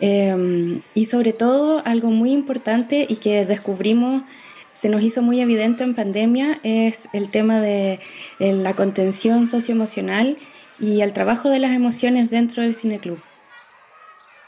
em, 0.00 0.80
y 0.94 1.04
sobre 1.04 1.34
todo 1.34 1.82
algo 1.84 2.10
muy 2.10 2.32
importante 2.32 3.04
y 3.06 3.16
que 3.16 3.44
descubrimos 3.44 4.22
se 4.72 4.88
nos 4.88 5.02
hizo 5.02 5.20
muy 5.20 5.40
evidente 5.40 5.84
en 5.84 5.94
pandemia 5.94 6.60
es 6.62 7.08
el 7.12 7.30
tema 7.30 7.60
de 7.60 8.00
la 8.38 8.74
contención 8.74 9.46
socioemocional 9.46 10.38
y 10.80 11.02
el 11.02 11.12
trabajo 11.12 11.50
de 11.50 11.58
las 11.58 11.72
emociones 11.72 12.30
dentro 12.30 12.62
del 12.62 12.74
cineclub. 12.74 13.18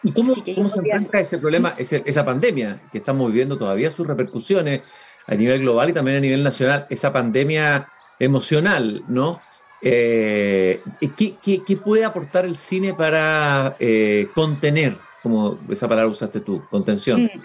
¿Y 0.02 0.12
cómo, 0.12 0.34
cómo 0.54 0.68
se 0.68 0.80
enfrenta 0.80 1.20
ese 1.20 1.38
problema, 1.38 1.74
esa 1.76 2.24
pandemia 2.24 2.80
que 2.92 2.98
estamos 2.98 3.28
viviendo 3.28 3.58
todavía, 3.58 3.90
sus 3.90 4.06
repercusiones 4.06 4.82
a 5.26 5.34
nivel 5.34 5.60
global 5.60 5.90
y 5.90 5.92
también 5.92 6.16
a 6.16 6.20
nivel 6.20 6.42
nacional, 6.42 6.86
esa 6.88 7.12
pandemia 7.12 7.88
emocional, 8.18 9.02
¿no? 9.08 9.40
Eh, 9.82 10.82
¿qué, 11.16 11.36
qué, 11.64 11.76
puede 11.76 12.04
aportar 12.04 12.44
el 12.44 12.56
cine 12.56 12.94
para 12.94 13.76
eh, 13.78 14.28
contener, 14.34 14.96
como 15.22 15.58
esa 15.68 15.88
palabra 15.88 16.10
usaste 16.10 16.40
tú, 16.40 16.62
contención? 16.70 17.24
Mm. 17.24 17.42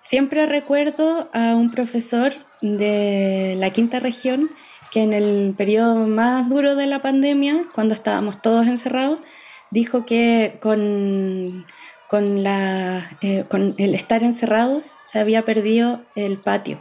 Siempre 0.00 0.46
recuerdo 0.46 1.28
a 1.32 1.54
un 1.54 1.70
profesor 1.70 2.32
de 2.60 3.54
la 3.58 3.70
quinta 3.70 4.00
región 4.00 4.50
que 4.90 5.02
en 5.02 5.12
el 5.12 5.54
periodo 5.56 6.06
más 6.06 6.48
duro 6.48 6.76
de 6.76 6.86
la 6.86 7.02
pandemia, 7.02 7.64
cuando 7.74 7.94
estábamos 7.94 8.40
todos 8.40 8.66
encerrados, 8.66 9.20
dijo 9.70 10.04
que 10.04 10.58
con, 10.60 11.66
con, 12.08 12.42
la, 12.42 13.10
eh, 13.20 13.44
con 13.48 13.74
el 13.78 13.94
estar 13.94 14.22
encerrados 14.22 14.96
se 15.02 15.18
había 15.18 15.44
perdido 15.44 16.02
el 16.14 16.38
patio, 16.38 16.80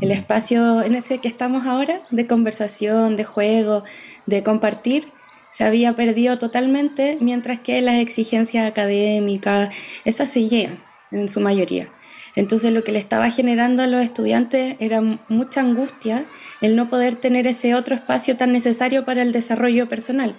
el 0.00 0.08
mm. 0.08 0.12
espacio 0.12 0.82
en 0.82 0.94
ese 0.94 1.18
que 1.18 1.28
estamos 1.28 1.66
ahora, 1.66 2.00
de 2.10 2.26
conversación, 2.26 3.16
de 3.16 3.24
juego, 3.24 3.84
de 4.26 4.42
compartir, 4.42 5.12
se 5.50 5.64
había 5.64 5.94
perdido 5.94 6.36
totalmente, 6.38 7.16
mientras 7.20 7.60
que 7.60 7.80
las 7.80 8.00
exigencias 8.00 8.68
académicas, 8.68 9.72
esas 10.04 10.30
seguían 10.30 10.82
en 11.12 11.28
su 11.28 11.40
mayoría. 11.40 11.88
Entonces 12.34 12.72
lo 12.72 12.82
que 12.82 12.90
le 12.90 12.98
estaba 12.98 13.30
generando 13.30 13.84
a 13.84 13.86
los 13.86 14.02
estudiantes 14.02 14.76
era 14.80 15.00
mucha 15.28 15.60
angustia 15.60 16.24
el 16.60 16.74
no 16.74 16.90
poder 16.90 17.14
tener 17.14 17.46
ese 17.46 17.76
otro 17.76 17.94
espacio 17.94 18.34
tan 18.34 18.50
necesario 18.50 19.04
para 19.04 19.22
el 19.22 19.30
desarrollo 19.30 19.88
personal 19.88 20.34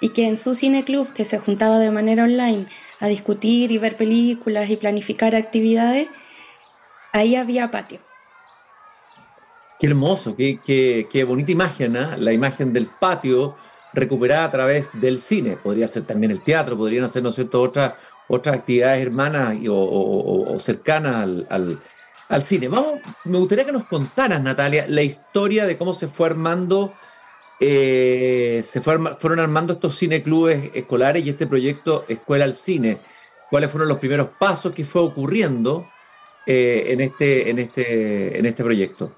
y 0.00 0.10
que 0.10 0.26
en 0.26 0.36
su 0.36 0.54
cineclub, 0.54 1.12
que 1.12 1.24
se 1.24 1.38
juntaba 1.38 1.78
de 1.78 1.90
manera 1.90 2.24
online 2.24 2.66
a 3.00 3.06
discutir 3.06 3.72
y 3.72 3.78
ver 3.78 3.96
películas 3.96 4.70
y 4.70 4.76
planificar 4.76 5.34
actividades, 5.34 6.08
ahí 7.12 7.36
había 7.36 7.70
patio. 7.70 8.00
Qué 9.78 9.86
hermoso, 9.86 10.34
qué, 10.34 10.58
qué, 11.08 11.24
bonita 11.24 11.52
imagen, 11.52 11.96
¿eh? 11.96 12.16
la 12.16 12.32
imagen 12.32 12.72
del 12.72 12.86
patio 12.86 13.56
recuperada 13.92 14.44
a 14.44 14.50
través 14.50 14.90
del 14.94 15.20
cine. 15.20 15.56
Podría 15.56 15.86
ser 15.86 16.04
también 16.04 16.32
el 16.32 16.42
teatro, 16.42 16.76
podrían 16.76 17.04
hacer, 17.04 17.22
¿no 17.22 17.30
cierto?, 17.30 17.62
otras, 17.62 17.94
otras 18.28 18.56
actividades 18.56 19.00
hermanas 19.00 19.56
o, 19.68 20.56
cercanas 20.58 21.14
al, 21.48 21.80
al, 22.28 22.44
cine. 22.44 22.68
Vamos, 22.68 22.94
me 23.24 23.38
gustaría 23.38 23.64
que 23.64 23.72
nos 23.72 23.84
contaras, 23.84 24.42
Natalia, 24.42 24.84
la 24.88 25.02
historia 25.02 25.64
de 25.64 25.78
cómo 25.78 25.94
se 25.94 26.08
fue 26.08 26.26
armando 26.26 26.92
eh, 27.60 28.60
se 28.62 28.80
fueron 28.80 29.40
armando 29.40 29.72
estos 29.72 29.98
cineclubes 29.98 30.70
escolares 30.74 31.24
y 31.24 31.30
este 31.30 31.46
proyecto 31.46 32.04
Escuela 32.08 32.44
al 32.44 32.54
Cine. 32.54 32.98
¿Cuáles 33.50 33.70
fueron 33.70 33.88
los 33.88 33.98
primeros 33.98 34.28
pasos 34.38 34.72
que 34.72 34.84
fue 34.84 35.02
ocurriendo 35.02 35.88
eh, 36.46 36.84
en, 36.88 37.00
este, 37.00 37.50
en, 37.50 37.58
este, 37.58 38.38
en 38.38 38.46
este 38.46 38.62
proyecto? 38.62 39.12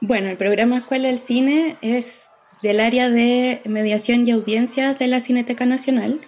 Bueno, 0.00 0.28
el 0.28 0.36
programa 0.36 0.78
Escuela 0.78 1.08
al 1.08 1.18
Cine 1.18 1.76
es 1.80 2.30
del 2.62 2.80
área 2.80 3.08
de 3.08 3.60
mediación 3.64 4.26
y 4.26 4.32
audiencias 4.32 4.98
de 4.98 5.06
la 5.06 5.20
Cineteca 5.20 5.66
Nacional. 5.66 6.20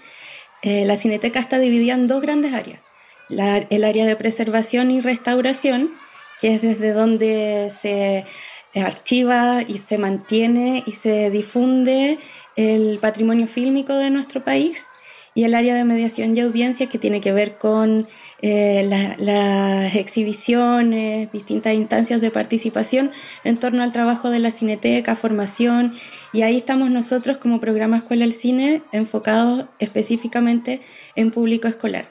Eh, 0.63 0.85
la 0.85 0.97
Cineteca 0.97 1.41
está 1.41 1.59
dividida 1.59 1.95
en 1.95 2.07
dos 2.07 2.23
grandes 2.23 2.53
áreas. 2.53 2.81
el 3.29 3.85
área 3.85 4.07
de 4.07 4.17
preservación 4.17 4.91
y 4.91 5.01
restauración, 5.01 5.93
que 6.41 6.55
es 6.55 6.63
desde 6.63 6.93
donde 6.93 7.73
se 7.77 8.27
archiva 8.75 9.63
y 9.67 9.79
se 9.79 9.99
mantiene 9.99 10.85
y 10.87 10.93
se 10.93 11.31
difunde 11.31 12.19
el 12.57 12.99
patrimonio 12.99 13.47
fílmico 13.47 13.95
de 13.95 14.11
nuestro 14.11 14.45
país 14.45 14.87
y 15.35 15.45
el 15.45 15.55
área 15.55 15.75
de 15.75 15.85
mediación 15.85 16.37
y 16.37 16.41
audiencia 16.41 16.89
que 16.89 16.99
tiene 16.99 17.21
que 17.21 17.33
ver 17.33 17.57
con 17.57 18.09
eh, 18.43 19.15
las 19.19 19.95
exhibiciones, 19.95 21.31
distintas 21.31 21.75
instancias 21.75 22.21
de 22.21 22.31
participación 22.31 23.13
en 23.45 23.57
torno 23.57 23.83
al 23.83 23.93
trabajo 23.93 24.31
de 24.31 24.41
la 24.41 24.51
cineteca, 24.51 25.15
formación, 25.15 25.95
y 26.33 26.43
ahí 26.43 26.57
estamos 26.57 26.91
nosotros 26.91 27.39
como 27.39 27.61
programa 27.61 27.99
Escuela 27.99 28.25
del 28.25 28.33
Cine 28.33 28.83
enfocados 28.93 29.67
específicamente 29.79 30.81
en 31.15 31.31
público 31.31 31.69
escolar. 31.69 32.09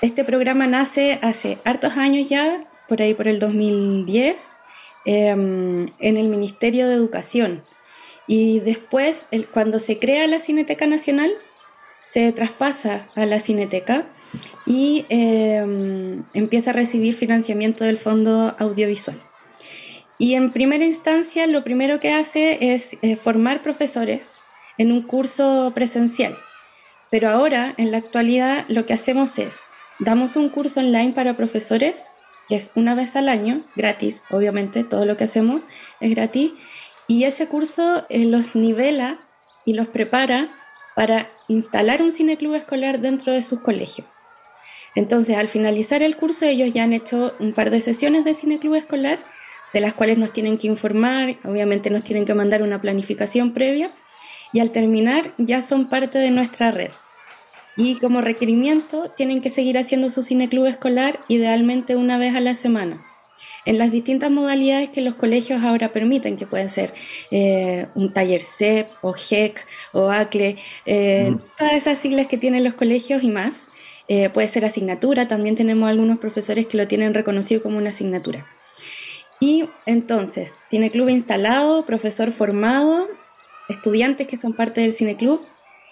Este 0.00 0.22
programa 0.22 0.68
nace 0.68 1.18
hace 1.22 1.58
hartos 1.64 1.96
años 1.96 2.28
ya, 2.28 2.64
por 2.88 3.02
ahí 3.02 3.14
por 3.14 3.26
el 3.26 3.40
2010, 3.40 4.57
Em, 5.10 5.88
en 6.00 6.18
el 6.18 6.28
Ministerio 6.28 6.86
de 6.86 6.92
Educación. 6.92 7.62
Y 8.26 8.60
después, 8.60 9.26
cuando 9.54 9.80
se 9.80 9.98
crea 9.98 10.26
la 10.26 10.38
Cineteca 10.38 10.86
Nacional, 10.86 11.32
se 12.02 12.30
traspasa 12.32 13.06
a 13.14 13.24
la 13.24 13.40
Cineteca 13.40 14.06
y 14.66 15.06
em, 15.08 16.24
empieza 16.34 16.72
a 16.72 16.74
recibir 16.74 17.14
financiamiento 17.14 17.84
del 17.84 17.96
Fondo 17.96 18.54
Audiovisual. 18.58 19.18
Y 20.18 20.34
en 20.34 20.52
primera 20.52 20.84
instancia, 20.84 21.46
lo 21.46 21.64
primero 21.64 22.00
que 22.00 22.12
hace 22.12 22.74
es 22.74 22.98
eh, 23.00 23.16
formar 23.16 23.62
profesores 23.62 24.36
en 24.76 24.92
un 24.92 25.00
curso 25.00 25.72
presencial. 25.74 26.36
Pero 27.10 27.30
ahora, 27.30 27.72
en 27.78 27.92
la 27.92 27.96
actualidad, 27.96 28.66
lo 28.68 28.84
que 28.84 28.92
hacemos 28.92 29.38
es, 29.38 29.70
damos 30.00 30.36
un 30.36 30.50
curso 30.50 30.80
online 30.80 31.12
para 31.12 31.34
profesores 31.34 32.10
que 32.48 32.56
es 32.56 32.72
una 32.74 32.94
vez 32.94 33.14
al 33.14 33.28
año, 33.28 33.62
gratis, 33.76 34.24
obviamente, 34.30 34.82
todo 34.82 35.04
lo 35.04 35.16
que 35.16 35.24
hacemos 35.24 35.60
es 36.00 36.10
gratis, 36.10 36.52
y 37.06 37.24
ese 37.24 37.46
curso 37.46 38.04
eh, 38.08 38.24
los 38.24 38.56
nivela 38.56 39.20
y 39.64 39.74
los 39.74 39.86
prepara 39.86 40.48
para 40.96 41.30
instalar 41.46 42.02
un 42.02 42.10
cineclub 42.10 42.54
escolar 42.54 43.00
dentro 43.00 43.32
de 43.32 43.42
sus 43.42 43.60
colegios. 43.60 44.06
Entonces, 44.94 45.36
al 45.36 45.48
finalizar 45.48 46.02
el 46.02 46.16
curso, 46.16 46.46
ellos 46.46 46.72
ya 46.72 46.84
han 46.84 46.92
hecho 46.92 47.34
un 47.38 47.52
par 47.52 47.70
de 47.70 47.80
sesiones 47.80 48.24
de 48.24 48.34
cineclub 48.34 48.74
escolar, 48.74 49.18
de 49.74 49.80
las 49.80 49.92
cuales 49.92 50.16
nos 50.16 50.32
tienen 50.32 50.56
que 50.56 50.66
informar, 50.66 51.36
obviamente 51.44 51.90
nos 51.90 52.02
tienen 52.02 52.24
que 52.24 52.34
mandar 52.34 52.62
una 52.62 52.80
planificación 52.80 53.52
previa, 53.52 53.92
y 54.52 54.60
al 54.60 54.70
terminar 54.70 55.32
ya 55.36 55.60
son 55.60 55.90
parte 55.90 56.18
de 56.18 56.30
nuestra 56.30 56.70
red 56.70 56.90
y 57.78 57.94
como 57.94 58.20
requerimiento 58.20 59.08
tienen 59.16 59.40
que 59.40 59.50
seguir 59.50 59.78
haciendo 59.78 60.10
su 60.10 60.24
cineclub 60.24 60.66
escolar 60.66 61.20
idealmente 61.28 61.94
una 61.94 62.18
vez 62.18 62.34
a 62.34 62.40
la 62.40 62.54
semana. 62.54 63.04
en 63.64 63.76
las 63.76 63.92
distintas 63.92 64.30
modalidades 64.30 64.88
que 64.88 65.02
los 65.02 65.14
colegios 65.14 65.62
ahora 65.62 65.92
permiten, 65.92 66.36
que 66.36 66.46
pueden 66.46 66.70
ser 66.70 66.94
eh, 67.30 67.86
un 67.94 68.12
taller 68.12 68.42
CEP 68.42 68.88
o 69.02 69.12
GEC 69.12 69.64
o 69.92 70.08
ACLE, 70.08 70.56
eh, 70.86 71.30
mm. 71.30 71.40
todas 71.56 71.74
esas 71.74 71.98
siglas 71.98 72.28
que 72.28 72.38
tienen 72.38 72.64
los 72.64 72.74
colegios 72.74 73.22
y 73.22 73.28
más. 73.28 73.68
Eh, 74.08 74.30
puede 74.30 74.48
ser 74.48 74.64
asignatura, 74.64 75.28
también 75.28 75.54
tenemos 75.54 75.88
algunos 75.88 76.18
profesores 76.18 76.66
que 76.66 76.78
lo 76.78 76.88
tienen 76.88 77.12
reconocido 77.12 77.62
como 77.62 77.76
una 77.76 77.90
asignatura. 77.90 78.46
Y 79.38 79.68
entonces, 79.84 80.58
cineclub 80.64 81.10
instalado, 81.10 81.84
profesor 81.84 82.32
formado, 82.32 83.06
estudiantes 83.68 84.26
que 84.26 84.38
son 84.38 84.54
parte 84.54 84.80
del 84.80 84.94
cineclub, 84.94 85.42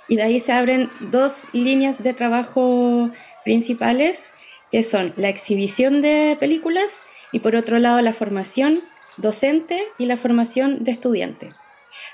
y 0.09 0.17
de 0.17 0.23
ahí 0.23 0.41
se 0.41 0.53
abren 0.53 0.91
dos 1.01 1.47
líneas 1.53 2.03
de 2.03 2.15
trabajo 2.15 3.11
principales, 3.45 4.33
que 4.71 4.83
son 4.83 5.13
la 5.17 5.29
exhibición 5.29 6.01
de 6.01 6.37
películas 6.39 7.05
y 7.33 7.41
por 7.41 7.57
otro 7.57 7.79
lado 7.79 8.01
la 8.01 8.13
formación 8.13 8.83
docente 9.17 9.83
y 9.99 10.07
la 10.07 10.17
formación 10.17 10.85
de 10.85 10.93
estudiante. 10.93 11.53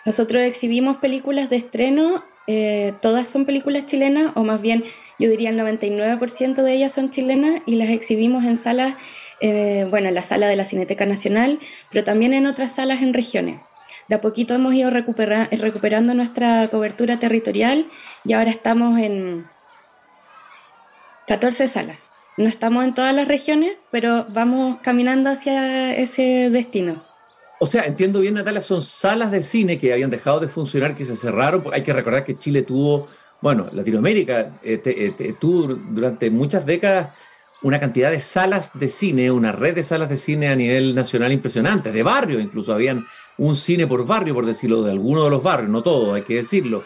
Nosotros 0.05 0.43
exhibimos 0.43 0.99
películas 0.99 1.51
de 1.51 1.57
estreno, 1.57 2.25
eh, 2.47 2.93
todas 3.01 3.29
son 3.29 3.45
películas 3.45 3.87
chilenas, 3.87 4.33
o 4.35 4.43
más 4.43 4.61
bien 4.61 4.85
yo 5.19 5.31
diría 5.31 5.51
el 5.51 5.59
99% 5.59 6.63
de 6.63 6.73
ellas 6.73 6.93
son 6.93 7.11
chilenas 7.11 7.63
y 7.67 7.77
las 7.77 7.91
exhibimos 7.91 8.45
en 8.45 8.57
salas, 8.57 8.95
eh, 9.41 9.87
bueno, 9.91 10.09
en 10.09 10.15
la 10.15 10.23
sala 10.23 10.49
de 10.49 10.57
la 10.57 10.67
Cineteca 10.67 11.07
Nacional, 11.07 11.61
pero 11.91 12.05
también 12.05 12.35
en 12.35 12.47
otras 12.47 12.73
salas 12.73 13.03
en 13.03 13.15
regiones. 13.15 13.61
De 14.09 14.17
a 14.17 14.21
poquito 14.21 14.55
hemos 14.55 14.75
ido 14.75 14.91
recuperando 14.91 16.15
nuestra 16.15 16.69
cobertura 16.69 17.19
territorial 17.19 17.89
y 18.25 18.33
ahora 18.33 18.51
estamos 18.51 18.99
en 18.99 19.47
14 21.29 21.69
salas. 21.69 22.13
No 22.37 22.47
estamos 22.49 22.85
en 22.85 22.95
todas 22.95 23.15
las 23.15 23.29
regiones, 23.29 23.77
pero 23.91 24.27
vamos 24.31 24.79
caminando 24.83 25.31
hacia 25.31 25.95
ese 25.95 26.51
destino. 26.51 27.05
O 27.61 27.67
sea, 27.67 27.85
entiendo 27.85 28.21
bien, 28.21 28.35
Natalia, 28.35 28.61
son 28.61 28.83
salas 28.83 29.31
de 29.31 29.43
cine 29.43 29.79
que 29.79 29.93
habían 29.93 30.11
dejado 30.11 30.41
de 30.41 30.49
funcionar, 30.49 30.97
que 30.97 31.05
se 31.05 31.15
cerraron. 31.15 31.63
Hay 31.73 31.83
que 31.83 31.93
recordar 31.93 32.25
que 32.25 32.37
Chile 32.37 32.63
tuvo, 32.63 33.09
bueno, 33.41 33.69
Latinoamérica 33.73 34.59
eh, 34.63 34.83
eh, 34.85 35.35
tuvo 35.39 35.75
durante 35.75 36.29
muchas 36.31 36.67
décadas 36.67 37.15
una 37.63 37.79
cantidad 37.79 38.11
de 38.11 38.21
salas 38.21 38.73
de 38.79 38.89
cine, 38.89 39.31
una 39.31 39.53
red 39.53 39.75
de 39.75 39.85
salas 39.85 40.09
de 40.09 40.17
cine 40.17 40.49
a 40.49 40.57
nivel 40.57 40.95
nacional 40.95 41.33
impresionante, 41.33 41.93
de 41.93 42.03
barrio 42.03 42.41
incluso, 42.41 42.73
habían 42.73 43.07
un 43.39 43.57
cine 43.57 43.87
por 43.87 44.07
barrio, 44.07 44.35
por 44.35 44.47
decirlo, 44.47 44.83
de 44.83 44.91
alguno 44.91 45.25
de 45.25 45.31
los 45.31 45.43
barrios, 45.43 45.71
no 45.71 45.83
todo, 45.83 46.15
hay 46.15 46.23
que 46.23 46.37
decirlo. 46.37 46.83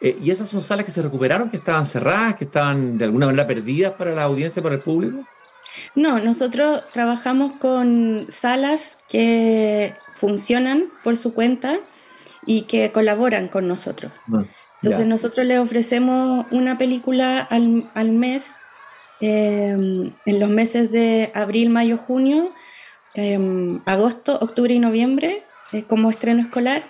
Eh, 0.00 0.18
y 0.22 0.30
esas 0.30 0.48
son 0.48 0.62
salas 0.62 0.84
que 0.84 0.90
se 0.90 1.02
recuperaron, 1.02 1.50
que 1.50 1.56
estaban 1.56 1.86
cerradas, 1.86 2.34
que 2.34 2.44
estaban 2.44 2.98
de 2.98 3.04
alguna 3.04 3.26
manera 3.26 3.46
perdidas 3.46 3.92
para 3.92 4.12
la 4.12 4.24
audiencia, 4.24 4.62
para 4.62 4.74
el 4.74 4.80
público. 4.80 5.24
No, 5.94 6.18
nosotros 6.18 6.82
trabajamos 6.92 7.52
con 7.60 8.26
salas 8.28 8.98
que 9.08 9.94
funcionan 10.14 10.90
por 11.02 11.16
su 11.16 11.34
cuenta 11.34 11.78
y 12.46 12.62
que 12.62 12.92
colaboran 12.92 13.48
con 13.48 13.68
nosotros. 13.68 14.12
Ah, 14.32 14.44
Entonces 14.82 15.06
nosotros 15.06 15.46
le 15.46 15.58
ofrecemos 15.58 16.46
una 16.50 16.78
película 16.78 17.40
al, 17.40 17.90
al 17.94 18.10
mes, 18.10 18.56
eh, 19.22 19.70
en 19.70 20.40
los 20.40 20.50
meses 20.50 20.90
de 20.90 21.30
abril, 21.32 21.70
mayo, 21.70 21.96
junio, 21.96 22.52
eh, 23.14 23.38
agosto, 23.86 24.36
octubre 24.40 24.74
y 24.74 24.80
noviembre, 24.80 25.44
eh, 25.72 25.84
como 25.84 26.10
estreno 26.10 26.42
escolar 26.42 26.82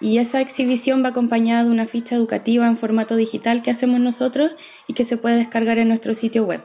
y 0.00 0.18
esa 0.18 0.40
exhibición 0.40 1.04
va 1.04 1.08
acompañada 1.08 1.64
de 1.64 1.70
una 1.70 1.86
ficha 1.86 2.14
educativa 2.14 2.66
en 2.66 2.76
formato 2.76 3.16
digital 3.16 3.62
que 3.62 3.72
hacemos 3.72 4.00
nosotros 4.00 4.52
y 4.86 4.94
que 4.94 5.04
se 5.04 5.16
puede 5.16 5.36
descargar 5.36 5.78
en 5.78 5.88
nuestro 5.88 6.14
sitio 6.14 6.44
web. 6.44 6.62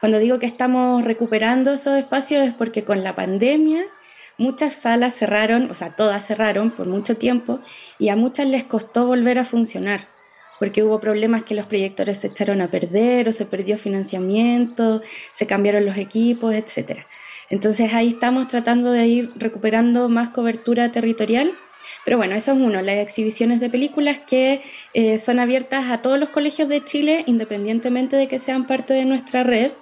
Cuando 0.00 0.18
digo 0.18 0.38
que 0.40 0.46
estamos 0.46 1.04
recuperando 1.04 1.72
esos 1.72 1.96
espacios 1.96 2.46
es 2.46 2.52
porque 2.52 2.84
con 2.84 3.04
la 3.04 3.14
pandemia 3.14 3.84
muchas 4.38 4.74
salas 4.74 5.14
cerraron, 5.14 5.70
o 5.70 5.74
sea, 5.74 5.94
todas 5.94 6.26
cerraron 6.26 6.72
por 6.72 6.86
mucho 6.86 7.16
tiempo 7.16 7.60
y 7.98 8.08
a 8.08 8.16
muchas 8.16 8.48
les 8.48 8.64
costó 8.64 9.06
volver 9.06 9.38
a 9.38 9.44
funcionar 9.44 10.13
porque 10.58 10.82
hubo 10.82 11.00
problemas 11.00 11.42
que 11.44 11.54
los 11.54 11.66
proyectores 11.66 12.18
se 12.18 12.28
echaron 12.28 12.60
a 12.60 12.70
perder 12.70 13.28
o 13.28 13.32
se 13.32 13.46
perdió 13.46 13.76
financiamiento, 13.76 15.02
se 15.32 15.46
cambiaron 15.46 15.84
los 15.84 15.96
equipos, 15.96 16.54
etc. 16.54 17.00
Entonces 17.50 17.92
ahí 17.92 18.08
estamos 18.08 18.48
tratando 18.48 18.90
de 18.92 19.06
ir 19.06 19.32
recuperando 19.36 20.08
más 20.08 20.30
cobertura 20.30 20.90
territorial. 20.92 21.52
Pero 22.04 22.16
bueno, 22.16 22.34
eso 22.34 22.52
es 22.52 22.58
uno, 22.58 22.82
las 22.82 22.96
exhibiciones 22.96 23.60
de 23.60 23.70
películas 23.70 24.18
que 24.26 24.62
eh, 24.94 25.18
son 25.18 25.38
abiertas 25.38 25.90
a 25.90 26.02
todos 26.02 26.18
los 26.18 26.30
colegios 26.30 26.68
de 26.68 26.84
Chile, 26.84 27.24
independientemente 27.26 28.16
de 28.16 28.28
que 28.28 28.38
sean 28.38 28.66
parte 28.66 28.94
de 28.94 29.04
nuestra 29.04 29.42
red. 29.42 29.72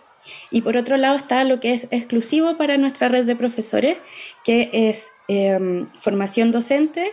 Y 0.50 0.62
por 0.62 0.76
otro 0.76 0.96
lado 0.96 1.16
está 1.16 1.42
lo 1.44 1.58
que 1.58 1.74
es 1.74 1.88
exclusivo 1.90 2.56
para 2.56 2.76
nuestra 2.76 3.08
red 3.08 3.24
de 3.24 3.34
profesores, 3.34 3.98
que 4.44 4.70
es 4.72 5.10
em, 5.26 5.88
formación 6.00 6.52
docente, 6.52 7.12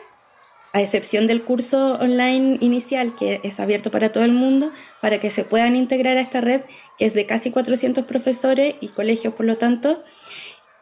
a 0.71 0.81
excepción 0.81 1.27
del 1.27 1.43
curso 1.43 1.93
online 1.95 2.57
inicial 2.61 3.15
que 3.15 3.41
es 3.43 3.59
abierto 3.59 3.91
para 3.91 4.11
todo 4.11 4.23
el 4.23 4.33
mundo, 4.33 4.71
para 5.01 5.19
que 5.19 5.31
se 5.31 5.43
puedan 5.43 5.75
integrar 5.75 6.17
a 6.17 6.21
esta 6.21 6.41
red, 6.41 6.61
que 6.97 7.05
es 7.05 7.13
de 7.13 7.25
casi 7.25 7.51
400 7.51 8.05
profesores 8.05 8.75
y 8.79 8.89
colegios, 8.89 9.33
por 9.33 9.45
lo 9.45 9.57
tanto, 9.57 10.03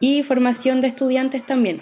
y 0.00 0.22
formación 0.22 0.80
de 0.80 0.88
estudiantes 0.88 1.44
también, 1.44 1.80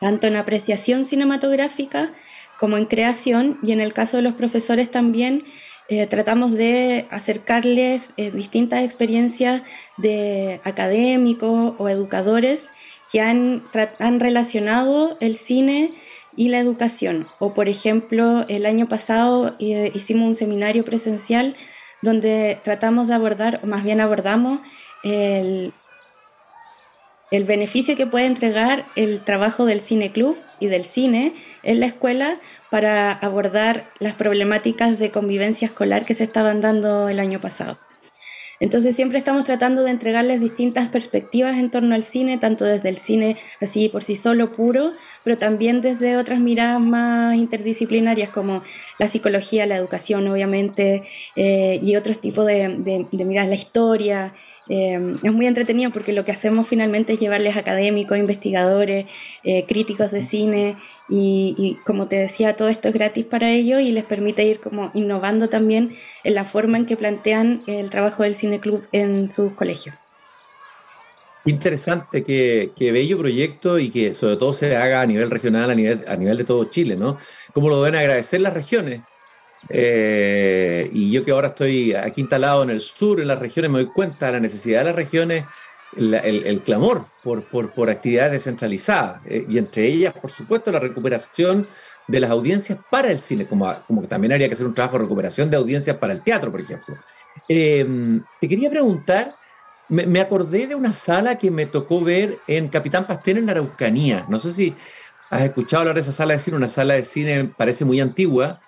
tanto 0.00 0.26
en 0.26 0.36
apreciación 0.36 1.04
cinematográfica 1.04 2.12
como 2.58 2.76
en 2.76 2.86
creación, 2.86 3.58
y 3.62 3.72
en 3.72 3.80
el 3.80 3.92
caso 3.92 4.16
de 4.16 4.22
los 4.22 4.34
profesores 4.34 4.90
también 4.90 5.44
eh, 5.88 6.06
tratamos 6.06 6.52
de 6.52 7.06
acercarles 7.10 8.14
eh, 8.16 8.30
distintas 8.30 8.82
experiencias 8.82 9.62
de 9.98 10.60
académicos 10.64 11.74
o 11.78 11.88
educadores 11.88 12.70
que 13.12 13.20
han, 13.20 13.62
han 13.98 14.18
relacionado 14.18 15.16
el 15.20 15.36
cine 15.36 15.92
y 16.36 16.48
la 16.48 16.58
educación. 16.58 17.26
O 17.38 17.54
por 17.54 17.68
ejemplo, 17.68 18.44
el 18.48 18.66
año 18.66 18.88
pasado 18.88 19.54
eh, 19.58 19.90
hicimos 19.94 20.28
un 20.28 20.34
seminario 20.34 20.84
presencial 20.84 21.56
donde 22.02 22.58
tratamos 22.62 23.08
de 23.08 23.14
abordar, 23.14 23.60
o 23.62 23.66
más 23.66 23.82
bien 23.82 24.00
abordamos, 24.00 24.60
el, 25.02 25.72
el 27.30 27.44
beneficio 27.44 27.96
que 27.96 28.06
puede 28.06 28.26
entregar 28.26 28.84
el 28.96 29.20
trabajo 29.20 29.64
del 29.64 29.80
cine 29.80 30.12
club 30.12 30.36
y 30.60 30.66
del 30.66 30.84
cine 30.84 31.34
en 31.62 31.80
la 31.80 31.86
escuela 31.86 32.38
para 32.70 33.12
abordar 33.12 33.90
las 33.98 34.14
problemáticas 34.14 34.98
de 34.98 35.10
convivencia 35.10 35.66
escolar 35.66 36.04
que 36.04 36.14
se 36.14 36.24
estaban 36.24 36.60
dando 36.60 37.08
el 37.08 37.20
año 37.20 37.40
pasado. 37.40 37.78
Entonces 38.60 38.94
siempre 38.94 39.18
estamos 39.18 39.44
tratando 39.44 39.82
de 39.82 39.90
entregarles 39.90 40.40
distintas 40.40 40.88
perspectivas 40.88 41.58
en 41.58 41.70
torno 41.70 41.94
al 41.94 42.02
cine, 42.02 42.38
tanto 42.38 42.64
desde 42.64 42.88
el 42.88 42.96
cine 42.96 43.36
así 43.60 43.88
por 43.88 44.04
sí 44.04 44.16
solo 44.16 44.52
puro, 44.52 44.92
pero 45.24 45.38
también 45.38 45.80
desde 45.80 46.16
otras 46.16 46.40
miradas 46.40 46.80
más 46.80 47.34
interdisciplinarias 47.36 48.30
como 48.30 48.62
la 48.98 49.08
psicología, 49.08 49.66
la 49.66 49.76
educación 49.76 50.28
obviamente, 50.28 51.04
eh, 51.36 51.80
y 51.82 51.96
otros 51.96 52.20
tipos 52.20 52.46
de, 52.46 52.68
de, 52.78 53.06
de 53.10 53.24
miradas, 53.24 53.48
la 53.48 53.56
historia, 53.56 54.34
eh, 54.68 55.16
es 55.22 55.32
muy 55.32 55.46
entretenido 55.46 55.90
porque 55.90 56.12
lo 56.12 56.24
que 56.24 56.32
hacemos 56.32 56.66
finalmente 56.66 57.14
es 57.14 57.20
llevarles 57.20 57.56
académicos, 57.56 58.18
investigadores, 58.18 59.06
eh, 59.42 59.64
críticos 59.66 60.10
de 60.10 60.22
cine 60.22 60.76
y, 61.08 61.78
como 61.84 62.08
te 62.08 62.16
decía, 62.16 62.56
todo 62.56 62.68
esto 62.68 62.88
es 62.88 62.94
gratis 62.94 63.26
para 63.26 63.50
ellos 63.50 63.82
y 63.82 63.92
les 63.92 64.04
permite 64.04 64.44
ir 64.44 64.60
como 64.60 64.90
innovando 64.94 65.48
también 65.48 65.94
en 66.22 66.34
la 66.34 66.44
forma 66.44 66.78
en 66.78 66.86
que 66.86 66.96
plantean 66.96 67.62
el 67.66 67.90
trabajo 67.90 68.22
del 68.22 68.34
Cine 68.34 68.60
Club 68.60 68.86
en 68.92 69.28
sus 69.28 69.52
colegios. 69.52 69.94
Interesante, 71.46 72.24
qué, 72.24 72.72
bello 72.92 73.18
proyecto 73.18 73.78
y 73.78 73.90
que 73.90 74.14
sobre 74.14 74.36
todo 74.36 74.54
se 74.54 74.76
haga 74.76 75.02
a 75.02 75.06
nivel 75.06 75.30
regional, 75.30 75.70
a 75.70 75.74
nivel, 75.74 76.02
a 76.08 76.16
nivel 76.16 76.38
de 76.38 76.44
todo 76.44 76.64
Chile, 76.64 76.96
¿no? 76.96 77.18
¿Cómo 77.52 77.68
lo 77.68 77.82
deben 77.82 78.00
agradecer 78.00 78.40
las 78.40 78.54
regiones? 78.54 79.02
Eh, 79.68 80.90
y 80.92 81.10
yo 81.10 81.24
que 81.24 81.30
ahora 81.30 81.48
estoy 81.48 81.94
aquí 81.94 82.20
instalado 82.20 82.62
en 82.62 82.70
el 82.70 82.80
sur, 82.80 83.20
en 83.20 83.28
las 83.28 83.38
regiones, 83.38 83.70
me 83.70 83.82
doy 83.82 83.92
cuenta 83.92 84.26
de 84.26 84.32
la 84.32 84.40
necesidad 84.40 84.80
de 84.80 84.84
las 84.86 84.96
regiones, 84.96 85.44
el, 85.96 86.60
clamor 86.62 87.06
por, 87.22 87.44
por, 87.44 87.88
actividades 87.90 88.32
descentralizadas, 88.32 89.20
eh, 89.26 89.46
y 89.48 89.58
entre 89.58 89.84
ellas, 89.86 90.12
por 90.12 90.30
supuesto, 90.30 90.72
la 90.72 90.80
recuperación 90.80 91.68
de 92.08 92.20
las 92.20 92.30
audiencias 92.30 92.78
para 92.90 93.10
el 93.10 93.20
cine, 93.20 93.46
como, 93.46 93.72
como 93.86 94.02
que 94.02 94.08
también 94.08 94.32
habría 94.32 94.48
que 94.48 94.54
hacer 94.54 94.66
un 94.66 94.74
trabajo 94.74 94.98
de 94.98 95.04
recuperación 95.04 95.50
de 95.50 95.56
audiencias 95.56 95.96
para 95.96 96.12
el 96.12 96.22
teatro, 96.22 96.50
por 96.50 96.60
ejemplo. 96.60 96.96
Eh, 97.48 98.20
te 98.40 98.48
quería 98.48 98.70
preguntar, 98.70 99.36
me, 99.88 100.06
me, 100.06 100.20
acordé 100.20 100.66
de 100.66 100.74
una 100.74 100.92
sala 100.92 101.36
que 101.36 101.50
me 101.50 101.66
tocó 101.66 102.00
ver 102.00 102.38
en 102.46 102.68
Capitán 102.68 103.06
Pastel 103.06 103.38
en 103.38 103.46
la 103.46 103.52
Araucanía. 103.52 104.26
No 104.28 104.38
sé 104.38 104.52
si 104.52 104.74
has 105.30 105.42
escuchado 105.42 105.82
hablar 105.82 105.94
de 105.94 106.02
esa 106.02 106.12
sala 106.12 106.34
de 106.34 106.40
cine, 106.40 106.56
una 106.56 106.68
sala 106.68 106.94
de 106.94 107.04
cine 107.04 107.52
parece 107.56 107.84
muy 107.84 108.00
antigua, 108.00 108.60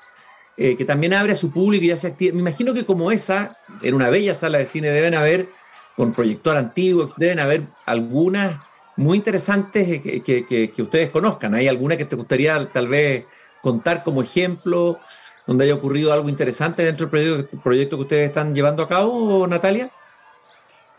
eh, 0.57 0.77
que 0.77 0.85
también 0.85 1.13
abre 1.13 1.33
a 1.33 1.37
su 1.37 1.51
público 1.51 1.85
y 1.85 1.89
ya 1.89 1.97
se 1.97 2.09
activa. 2.09 2.35
Me 2.35 2.41
imagino 2.41 2.73
que 2.73 2.87
como 2.87 3.11
esa, 3.13 3.57
en 3.83 3.95
una 3.95 4.09
bella 4.09 4.35
sala 4.35 4.59
de 4.59 4.67
cine, 4.67 4.91
deben 4.91 5.15
haber, 5.15 5.49
con 5.97 6.15
proyector 6.15 6.57
antiguo, 6.57 7.07
deben 7.17 7.41
haber 7.41 7.63
algunas 7.85 8.57
muy 8.97 9.19
interesantes 9.19 10.01
que, 10.03 10.73
ustedes 10.79 11.11
conozcan. 11.11 11.55
¿Hay 11.55 11.69
alguna 11.69 11.97
que 11.97 12.07
te 12.07 12.17
gustaría 12.17 12.65
tal 12.73 12.89
vez 12.89 13.25
contar 13.63 14.03
como 14.03 14.23
ejemplo, 14.23 14.99
donde 15.47 15.65
haya 15.65 15.75
ocurrido 15.75 16.13
algo 16.13 16.29
interesante 16.29 16.83
dentro 16.85 17.07
del 17.07 17.11
proyecto, 17.11 17.61
proyecto 17.61 17.97
que 17.97 18.03
ustedes 18.03 18.27
están 18.29 18.55
llevando 18.55 18.83
a 18.83 18.89
cabo, 18.89 19.47
Natalia? 19.47 19.91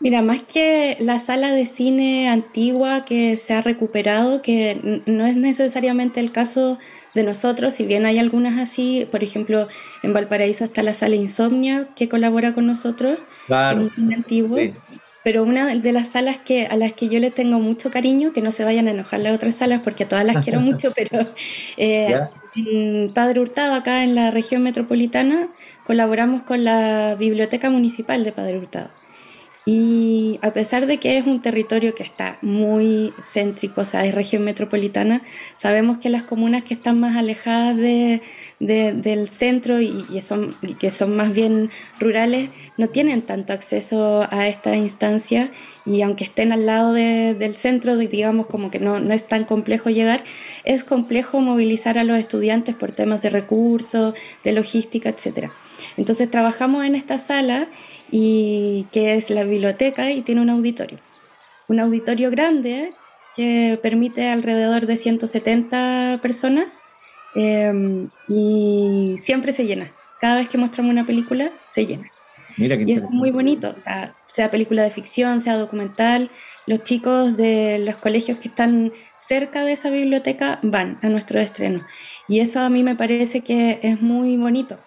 Mira, 0.00 0.22
más 0.22 0.42
que 0.42 0.96
la 1.00 1.18
sala 1.18 1.52
de 1.52 1.66
cine 1.66 2.28
antigua 2.28 3.02
que 3.02 3.36
se 3.36 3.54
ha 3.54 3.62
recuperado, 3.62 4.42
que 4.42 5.02
no 5.06 5.26
es 5.26 5.36
necesariamente 5.36 6.20
el 6.20 6.30
caso 6.30 6.78
de 7.14 7.24
nosotros, 7.24 7.74
si 7.74 7.84
bien 7.84 8.06
hay 8.06 8.18
algunas 8.18 8.60
así, 8.60 9.08
por 9.10 9.24
ejemplo, 9.24 9.66
en 10.04 10.12
Valparaíso 10.12 10.62
está 10.62 10.84
la 10.84 10.94
sala 10.94 11.16
Insomnia 11.16 11.88
que 11.96 12.08
colabora 12.08 12.54
con 12.54 12.66
nosotros, 12.66 13.18
claro, 13.48 13.80
en 13.80 13.90
cine 13.90 14.14
antiguo, 14.14 14.58
pero 15.24 15.42
una 15.42 15.74
de 15.74 15.92
las 15.92 16.10
salas 16.10 16.38
que, 16.44 16.66
a 16.66 16.76
las 16.76 16.92
que 16.92 17.08
yo 17.08 17.18
le 17.18 17.32
tengo 17.32 17.58
mucho 17.58 17.90
cariño, 17.90 18.32
que 18.32 18.40
no 18.40 18.52
se 18.52 18.62
vayan 18.62 18.86
a 18.86 18.92
enojar 18.92 19.18
las 19.18 19.34
otras 19.34 19.56
salas 19.56 19.80
porque 19.82 20.04
todas 20.04 20.24
las 20.24 20.44
quiero 20.44 20.60
mucho, 20.62 20.92
pero 20.94 21.26
eh, 21.76 22.20
en 22.54 23.12
Padre 23.12 23.40
Hurtado, 23.40 23.74
acá 23.74 24.04
en 24.04 24.14
la 24.14 24.30
región 24.30 24.62
metropolitana, 24.62 25.48
colaboramos 25.84 26.44
con 26.44 26.62
la 26.62 27.16
Biblioteca 27.18 27.68
Municipal 27.68 28.22
de 28.22 28.30
Padre 28.30 28.58
Hurtado. 28.58 28.90
Y 29.70 30.38
a 30.40 30.54
pesar 30.54 30.86
de 30.86 30.96
que 30.96 31.18
es 31.18 31.26
un 31.26 31.42
territorio 31.42 31.94
que 31.94 32.02
está 32.02 32.38
muy 32.40 33.12
céntrico, 33.22 33.82
o 33.82 33.84
sea, 33.84 34.06
es 34.06 34.14
región 34.14 34.42
metropolitana, 34.42 35.20
sabemos 35.58 35.98
que 35.98 36.08
las 36.08 36.22
comunas 36.22 36.64
que 36.64 36.72
están 36.72 36.98
más 36.98 37.18
alejadas 37.18 37.76
de, 37.76 38.22
del 38.60 39.28
centro 39.28 39.78
y, 39.78 40.22
son, 40.22 40.56
que 40.80 40.90
son 40.90 41.14
más 41.14 41.34
bien 41.34 41.68
rurales 42.00 42.48
no 42.78 42.88
tienen 42.88 43.20
tanto 43.20 43.52
acceso 43.52 44.26
a 44.30 44.48
esta 44.48 44.74
instancia 44.74 45.50
y 45.84 46.00
aunque 46.00 46.24
estén 46.24 46.50
al 46.52 46.64
lado 46.64 46.94
del 46.94 47.54
centro, 47.56 47.98
digamos 47.98 48.46
como 48.46 48.70
que 48.70 48.80
no, 48.80 49.00
no 49.00 49.12
es 49.12 49.28
tan 49.28 49.44
complejo 49.44 49.90
llegar, 49.90 50.24
es 50.64 50.82
complejo 50.82 51.42
movilizar 51.42 51.98
a 51.98 52.04
los 52.04 52.16
estudiantes 52.16 52.74
por 52.74 52.92
temas 52.92 53.20
de 53.20 53.28
recursos, 53.28 54.14
de 54.44 54.52
logística, 54.52 55.10
etc. 55.10 55.50
Entonces 55.98 56.30
trabajamos 56.30 56.86
en 56.86 56.94
esta 56.94 57.18
sala 57.18 57.68
y 58.10 58.86
que 58.92 59.14
es 59.14 59.30
la 59.30 59.44
biblioteca 59.44 60.10
y 60.10 60.22
tiene 60.22 60.40
un 60.40 60.50
auditorio. 60.50 60.98
Un 61.68 61.80
auditorio 61.80 62.30
grande 62.30 62.92
que 63.36 63.78
permite 63.82 64.28
alrededor 64.28 64.86
de 64.86 64.96
170 64.96 66.18
personas 66.22 66.82
em, 67.34 68.08
y 68.28 69.16
siempre 69.18 69.52
se 69.52 69.66
llena. 69.66 69.92
Cada 70.20 70.36
vez 70.36 70.48
que 70.48 70.58
mostramos 70.58 70.90
una 70.90 71.06
película, 71.06 71.50
se 71.70 71.86
llena. 71.86 72.10
Mira 72.56 72.74
y 72.74 72.92
es 72.92 73.04
muy 73.12 73.30
bonito, 73.30 73.72
o 73.76 73.78
sea, 73.78 74.16
sea 74.26 74.50
película 74.50 74.82
de 74.82 74.90
ficción, 74.90 75.40
sea 75.40 75.56
documental, 75.56 76.30
los 76.66 76.82
chicos 76.82 77.36
de 77.36 77.78
los 77.78 77.96
colegios 77.96 78.38
que 78.38 78.48
están 78.48 78.92
cerca 79.16 79.64
de 79.64 79.72
esa 79.72 79.90
biblioteca 79.90 80.58
van 80.62 80.98
a 81.02 81.08
nuestro 81.08 81.38
estreno. 81.38 81.86
Y 82.26 82.40
eso 82.40 82.60
a 82.60 82.68
mí 82.68 82.82
me 82.82 82.96
parece 82.96 83.42
que 83.42 83.78
es 83.82 84.00
muy 84.02 84.36
bonito, 84.36 84.78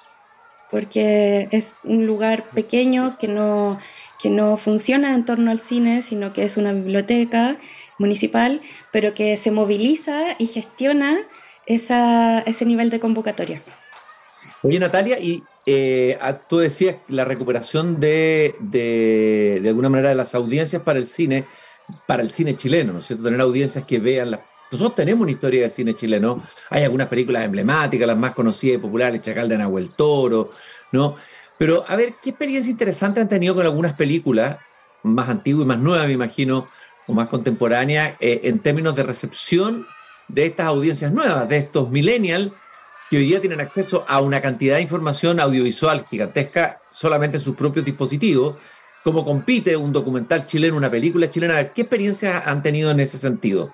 porque 0.71 1.47
es 1.51 1.75
un 1.84 2.07
lugar 2.07 2.49
pequeño 2.51 3.17
que 3.19 3.27
no, 3.27 3.79
que 4.21 4.29
no 4.29 4.57
funciona 4.57 5.13
en 5.13 5.25
torno 5.25 5.51
al 5.51 5.60
cine, 5.60 6.01
sino 6.01 6.34
que 6.34 6.43
es 6.43 6.57
una 6.57 6.71
biblioteca 6.71 7.57
municipal, 7.99 8.62
pero 8.91 9.13
que 9.13 9.38
se 9.38 9.51
moviliza 9.51 10.36
y 10.39 10.47
gestiona 10.47 11.19
esa, 11.65 12.39
ese 12.39 12.65
nivel 12.65 12.89
de 12.89 12.99
convocatoria. 12.99 13.62
Oye, 14.63 14.79
Natalia, 14.79 15.19
y 15.19 15.43
eh, 15.65 16.17
tú 16.49 16.60
decías 16.60 16.97
la 17.07 17.25
recuperación 17.25 17.99
de, 17.99 18.55
de, 18.60 19.60
de, 19.62 19.69
alguna 19.69 19.89
manera, 19.89 20.10
de 20.10 20.15
las 20.15 20.34
audiencias 20.34 20.81
para 20.81 20.99
el 20.99 21.05
cine, 21.05 21.45
para 22.07 22.23
el 22.23 22.31
cine 22.31 22.55
chileno, 22.55 22.93
¿no 22.93 22.99
es 22.99 23.05
cierto? 23.05 23.25
Tener 23.25 23.41
audiencias 23.41 23.86
que 23.86 23.99
vean 23.99 24.31
las 24.31 24.39
nosotros 24.71 24.95
tenemos 24.95 25.23
una 25.23 25.31
historia 25.31 25.63
de 25.63 25.69
cine 25.69 25.93
chileno, 25.93 26.41
hay 26.69 26.84
algunas 26.84 27.07
películas 27.07 27.43
emblemáticas, 27.43 28.07
las 28.07 28.17
más 28.17 28.31
conocidas 28.31 28.77
y 28.77 28.81
populares, 28.81 29.21
Chacal 29.21 29.49
de 29.49 29.57
Nahuel 29.57 29.91
Toro, 29.91 30.51
¿no? 30.93 31.15
Pero 31.57 31.84
a 31.88 31.95
ver, 31.95 32.15
¿qué 32.21 32.29
experiencia 32.29 32.71
interesante 32.71 33.19
han 33.19 33.27
tenido 33.27 33.53
con 33.53 33.65
algunas 33.65 33.93
películas 33.93 34.57
más 35.03 35.29
antiguas 35.29 35.65
y 35.65 35.67
más 35.67 35.79
nuevas, 35.79 36.07
me 36.07 36.13
imagino, 36.13 36.69
o 37.07 37.13
más 37.13 37.27
contemporáneas, 37.27 38.15
eh, 38.19 38.41
en 38.43 38.60
términos 38.60 38.95
de 38.95 39.03
recepción 39.03 39.86
de 40.27 40.45
estas 40.45 40.67
audiencias 40.67 41.12
nuevas, 41.12 41.49
de 41.49 41.57
estos 41.57 41.89
millennials 41.89 42.51
que 43.10 43.17
hoy 43.17 43.25
día 43.25 43.41
tienen 43.41 43.60
acceso 43.60 44.05
a 44.07 44.21
una 44.21 44.41
cantidad 44.41 44.75
de 44.75 44.81
información 44.81 45.39
audiovisual 45.41 46.05
gigantesca 46.10 46.81
solamente 46.89 47.38
en 47.38 47.43
sus 47.43 47.55
propios 47.55 47.84
dispositivos? 47.84 48.55
¿Cómo 49.03 49.25
compite 49.25 49.75
un 49.75 49.91
documental 49.91 50.45
chileno, 50.45 50.77
una 50.77 50.89
película 50.89 51.29
chilena? 51.29 51.73
¿Qué 51.73 51.81
experiencias 51.81 52.43
han 52.45 52.63
tenido 52.63 52.91
en 52.91 52.99
ese 52.99 53.17
sentido? 53.17 53.73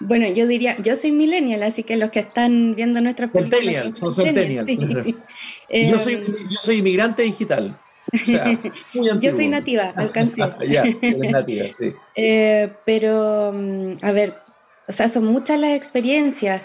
Bueno, 0.00 0.28
yo 0.28 0.46
diría, 0.46 0.76
yo 0.78 0.96
soy 0.96 1.12
millennial, 1.12 1.62
así 1.62 1.82
que 1.82 1.96
los 1.96 2.10
que 2.10 2.20
están 2.20 2.74
viendo 2.74 3.00
nuestras 3.00 3.30
películas... 3.30 3.98
son 3.98 4.12
centennial. 4.12 4.66
yo, 5.70 5.98
soy, 5.98 6.20
yo 6.50 6.60
soy 6.60 6.76
inmigrante 6.76 7.22
digital. 7.22 7.78
O 8.12 8.24
sea, 8.24 8.44
muy 8.94 9.18
yo 9.18 9.32
soy 9.32 9.48
nativa, 9.48 9.92
alcancé. 9.96 10.40
ya, 10.68 10.84
nativa, 11.30 11.66
sí. 11.78 11.92
Eh, 12.14 12.70
pero, 12.84 13.52
mm, 13.52 13.94
a 14.02 14.12
ver, 14.12 14.34
o 14.86 14.92
sea, 14.92 15.08
son 15.08 15.26
muchas 15.26 15.58
las 15.58 15.72
experiencias. 15.72 16.62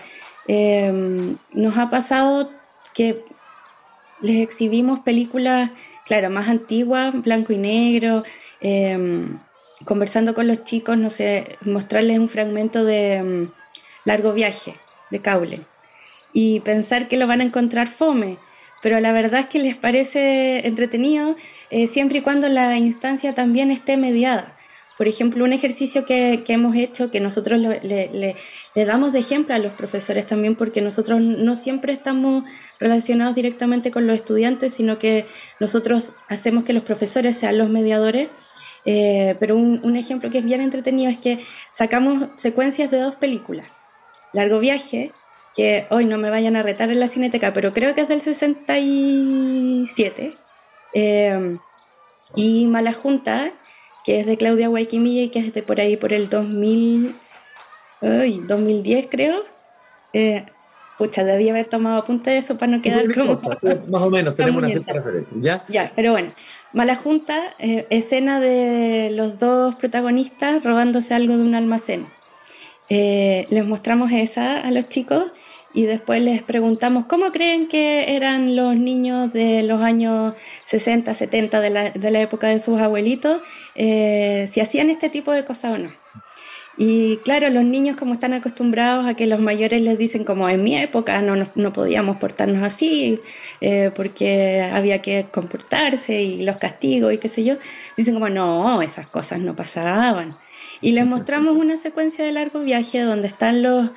Eh, 0.48 1.36
nos 1.54 1.78
ha 1.78 1.90
pasado 1.90 2.52
que 2.94 3.24
les 4.22 4.44
exhibimos 4.44 5.00
películas, 5.00 5.72
claro, 6.06 6.30
más 6.30 6.50
antiguas, 6.50 7.14
blanco 7.24 7.54
y 7.54 7.58
negro. 7.58 8.24
Eh, 8.60 9.30
conversando 9.86 10.34
con 10.34 10.48
los 10.48 10.64
chicos, 10.64 10.98
no 10.98 11.10
sé, 11.10 11.58
mostrarles 11.62 12.20
un 12.20 12.30
fragmento 12.30 12.84
de 12.84 13.24
mm, 13.24 13.52
Largo 14.06 14.34
Viaje 14.34 14.76
de 15.10 15.22
Caule 15.22 15.62
y 16.34 16.60
pensar 16.62 17.08
que 17.08 17.18
lo 17.18 17.28
van 17.28 17.42
a 17.42 17.46
encontrar 17.46 17.88
fome, 17.88 18.38
pero 18.82 19.00
la 19.00 19.12
verdad 19.12 19.42
es 19.42 19.46
que 19.48 19.60
les 19.60 19.78
parece 19.78 20.68
entretenido 20.68 21.36
eh, 21.70 21.88
siempre 21.88 22.20
y 22.20 22.22
cuando 22.22 22.48
la 22.50 22.78
instancia 22.78 23.34
también 23.34 23.72
esté 23.72 23.98
mediada. 23.98 24.56
Por 24.98 25.08
ejemplo, 25.08 25.46
un 25.46 25.54
ejercicio 25.54 26.04
que, 26.04 26.44
hemos 26.50 26.76
hecho, 26.76 27.10
que 27.10 27.22
nosotros 27.22 27.58
le, 27.62 28.36
damos 28.76 29.14
de 29.14 29.20
ejemplo 29.20 29.56
a 29.56 29.58
los 29.58 29.74
profesores 29.74 30.26
también, 30.26 30.56
porque 30.56 30.82
nosotros 30.82 31.22
no 31.22 31.56
siempre 31.56 31.94
estamos 31.94 32.44
relacionados 32.82 33.34
directamente 33.34 33.92
con 33.92 34.08
los 34.08 34.18
estudiantes, 34.18 34.74
sino 34.74 35.00
que 35.00 35.26
nosotros 35.62 36.16
hacemos 36.28 36.66
que 36.66 36.74
los 36.74 36.84
profesores 36.84 37.38
sean 37.38 37.58
los 37.58 37.70
mediadores 37.70 38.28
eh, 38.86 39.36
pero 39.40 39.56
un, 39.56 39.96
ejemplo 39.96 40.30
que 40.30 40.40
es 40.40 40.46
bien 40.46 40.62
entretenido 40.62 41.12
es 41.12 41.18
que 41.18 41.40
sacamos 41.72 42.30
secuencias 42.36 42.92
de 42.92 43.00
dos 43.00 43.16
películas. 43.16 43.68
Largo 44.34 44.60
Viaje, 44.60 45.12
que 45.56 45.88
hoy 45.90 46.06
no 46.06 46.18
me 46.18 46.30
vayan 46.30 46.56
a 46.56 46.64
retar 46.64 46.92
en 46.92 47.00
la 47.00 47.08
cineteca, 47.08 47.54
pero 47.54 47.74
creo 47.74 47.96
que 47.96 48.02
es 48.02 48.08
del 48.08 48.22
67. 48.22 50.36
Eh, 50.94 51.58
y 52.36 52.68
Mala 52.68 52.94
Junta, 52.94 53.52
que 54.06 54.20
es 54.20 54.26
de 54.26 54.38
Claudia 54.38 54.68
Guayquimilla 54.68 55.24
y 55.24 55.30
que 55.30 55.40
es 55.40 55.54
de 55.54 55.64
por 55.64 55.80
ahí 55.80 55.98
por 55.98 56.14
el 56.14 56.30
2000, 56.30 57.16
2010 58.02 59.08
creo. 59.10 59.44
Eh, 60.14 60.46
pucha, 61.00 61.24
debía 61.24 61.52
haber 61.54 61.68
tomado 61.68 61.98
apunte 61.98 62.30
de 62.30 62.40
eso 62.40 62.58
para 62.58 62.74
no 62.74 62.82
quedar 62.82 63.12
como... 63.14 63.40
Más 63.88 64.02
o 64.02 64.10
menos, 64.10 64.34
tenemos 64.36 64.62
una 64.62 64.70
cierta 64.70 64.92
referencia, 64.92 65.36
¿ya? 65.40 65.64
Ya, 65.70 65.92
pero 65.96 66.12
bueno. 66.12 66.34
Mala 66.74 66.96
Junta, 66.96 67.56
eh, 67.58 67.88
escena 67.90 68.42
de 68.42 69.10
los 69.12 69.40
dos 69.40 69.76
protagonistas 69.76 70.62
robándose 70.62 71.16
algo 71.16 71.38
de 71.38 71.44
un 71.44 71.56
almacén. 71.56 72.06
Eh, 72.90 73.48
les 73.50 73.66
mostramos 73.66 74.12
esa 74.12 74.60
a 74.60 74.72
los 74.72 74.90
chicos 74.90 75.32
y 75.74 75.84
después 75.84 76.22
les 76.22 76.44
preguntamos 76.44 77.06
cómo 77.06 77.32
creen 77.32 77.70
que 77.70 78.16
eran 78.16 78.58
los 78.58 78.76
niños 78.76 79.32
de 79.32 79.64
los 79.64 79.82
años 79.82 80.34
60, 80.66 81.16
70 81.16 81.62
de 81.62 81.70
la, 81.70 81.90
de 81.92 82.12
la 82.12 82.20
época 82.20 82.48
de 82.48 82.60
sus 82.60 82.80
abuelitos, 82.82 83.42
eh, 83.76 84.48
si 84.50 84.60
hacían 84.60 84.90
este 84.90 85.10
tipo 85.10 85.32
de 85.32 85.46
cosas 85.46 85.76
o 85.76 85.78
no. 85.78 85.94
Y 86.82 87.18
claro, 87.18 87.50
los 87.50 87.66
niños 87.66 87.98
como 87.98 88.14
están 88.14 88.32
acostumbrados 88.32 89.06
a 89.06 89.14
que 89.14 89.28
los 89.28 89.42
mayores 89.42 89.82
les 89.82 89.98
dicen 89.98 90.24
como 90.24 90.48
en 90.48 90.64
mi 90.64 90.78
época 90.78 91.22
no, 91.22 91.36
no, 91.54 91.74
podíamos 91.74 92.16
portarnos 92.16 92.64
así 92.64 93.20
eh, 93.60 93.92
porque 93.94 94.62
había 94.62 95.02
que 95.02 95.26
comportarse 95.30 96.22
y 96.22 96.42
los 96.44 96.58
castigos 96.58 97.12
y 97.12 97.18
qué 97.18 97.28
sé 97.28 97.44
yo, 97.44 97.58
dicen 97.98 98.14
como 98.14 98.30
no, 98.30 98.82
esas 98.82 99.08
cosas 99.08 99.42
no 99.42 99.58
pasaban. 99.58 100.38
Y 100.80 100.94
les 100.94 101.06
mostramos 101.06 101.58
una 101.58 101.78
secuencia 101.78 102.24
de 102.24 102.32
largo 102.32 102.62
viaje 102.62 103.02
donde 103.02 103.28
están 103.28 103.62
los, 103.62 103.92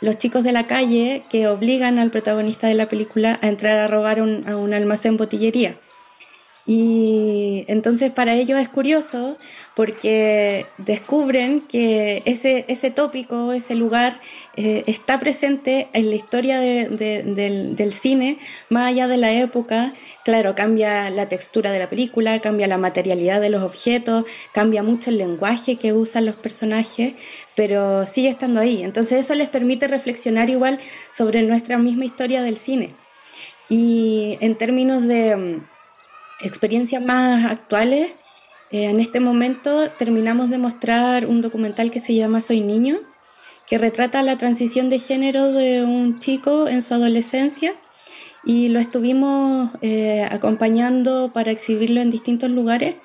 los 0.00 0.16
chicos 0.18 0.44
de 0.44 0.52
la 0.52 0.68
calle 0.68 1.24
que 1.30 1.48
obligan 1.48 1.98
al 1.98 2.12
protagonista 2.12 2.68
de 2.68 2.74
la 2.74 2.88
película 2.88 3.40
a 3.42 3.48
entrar 3.48 3.80
a 3.80 3.88
robar 3.88 4.22
un, 4.22 4.48
a 4.48 4.56
un 4.56 4.74
almacén 4.74 5.16
botillería. 5.16 5.74
Y 6.70 7.64
entonces 7.66 8.12
para 8.12 8.34
ellos 8.34 8.60
es 8.60 8.68
curioso 8.68 9.38
porque 9.74 10.66
descubren 10.76 11.62
que 11.62 12.22
ese, 12.26 12.66
ese 12.68 12.90
tópico, 12.90 13.54
ese 13.54 13.74
lugar, 13.74 14.20
eh, 14.54 14.84
está 14.86 15.18
presente 15.18 15.88
en 15.94 16.10
la 16.10 16.16
historia 16.16 16.60
del, 16.60 16.98
del, 17.74 17.92
cine, 17.94 18.36
más 18.68 18.88
allá 18.88 19.08
de 19.08 19.16
la 19.16 19.32
época. 19.32 19.94
Claro, 20.26 20.54
cambia 20.54 21.08
la 21.08 21.26
textura 21.26 21.72
de 21.72 21.78
la 21.78 21.88
película, 21.88 22.38
cambia 22.40 22.66
la 22.66 22.76
materialidad 22.76 23.40
de 23.40 23.48
los 23.48 23.62
objetos, 23.62 24.26
cambia 24.52 24.82
mucho 24.82 25.08
el 25.08 25.16
lenguaje 25.16 25.76
que 25.76 25.94
usan 25.94 26.26
los 26.26 26.36
personajes, 26.36 27.14
pero 27.56 28.06
sigue 28.06 28.28
estando 28.28 28.60
ahí. 28.60 28.82
Entonces 28.82 29.20
eso 29.20 29.34
les 29.34 29.48
permite 29.48 29.88
reflexionar 29.88 30.50
igual 30.50 30.80
sobre 31.12 31.42
nuestra 31.44 31.78
misma 31.78 32.04
historia 32.04 32.42
del 32.42 32.58
cine. 32.58 32.94
Y 33.70 34.36
en 34.42 34.58
términos 34.58 35.06
de 35.08 35.62
experiencias 36.40 37.02
más 37.02 37.44
actuales, 37.50 38.14
Eh, 38.70 38.84
en 38.84 39.00
este 39.00 39.18
momento 39.20 39.90
terminamos 39.92 40.50
de 40.50 40.58
mostrar 40.58 41.26
un 41.26 41.40
documental 41.40 41.90
que 41.90 42.00
se 42.00 42.14
llama 42.14 42.42
Soy 42.42 42.60
Niño, 42.60 42.98
que 43.66 43.78
retrata 43.78 44.22
la 44.22 44.36
transición 44.36 44.90
de 44.90 44.98
género 44.98 45.52
de 45.52 45.84
un 45.84 46.20
chico 46.20 46.68
en 46.68 46.82
su 46.82 46.92
adolescencia 46.94 47.72
y 48.44 48.68
lo 48.68 48.78
estuvimos 48.78 49.70
eh, 49.80 50.26
acompañando 50.30 51.30
para 51.32 51.50
exhibirlo 51.50 52.00
en 52.00 52.10
distintos 52.10 52.50
lugares 52.50 52.96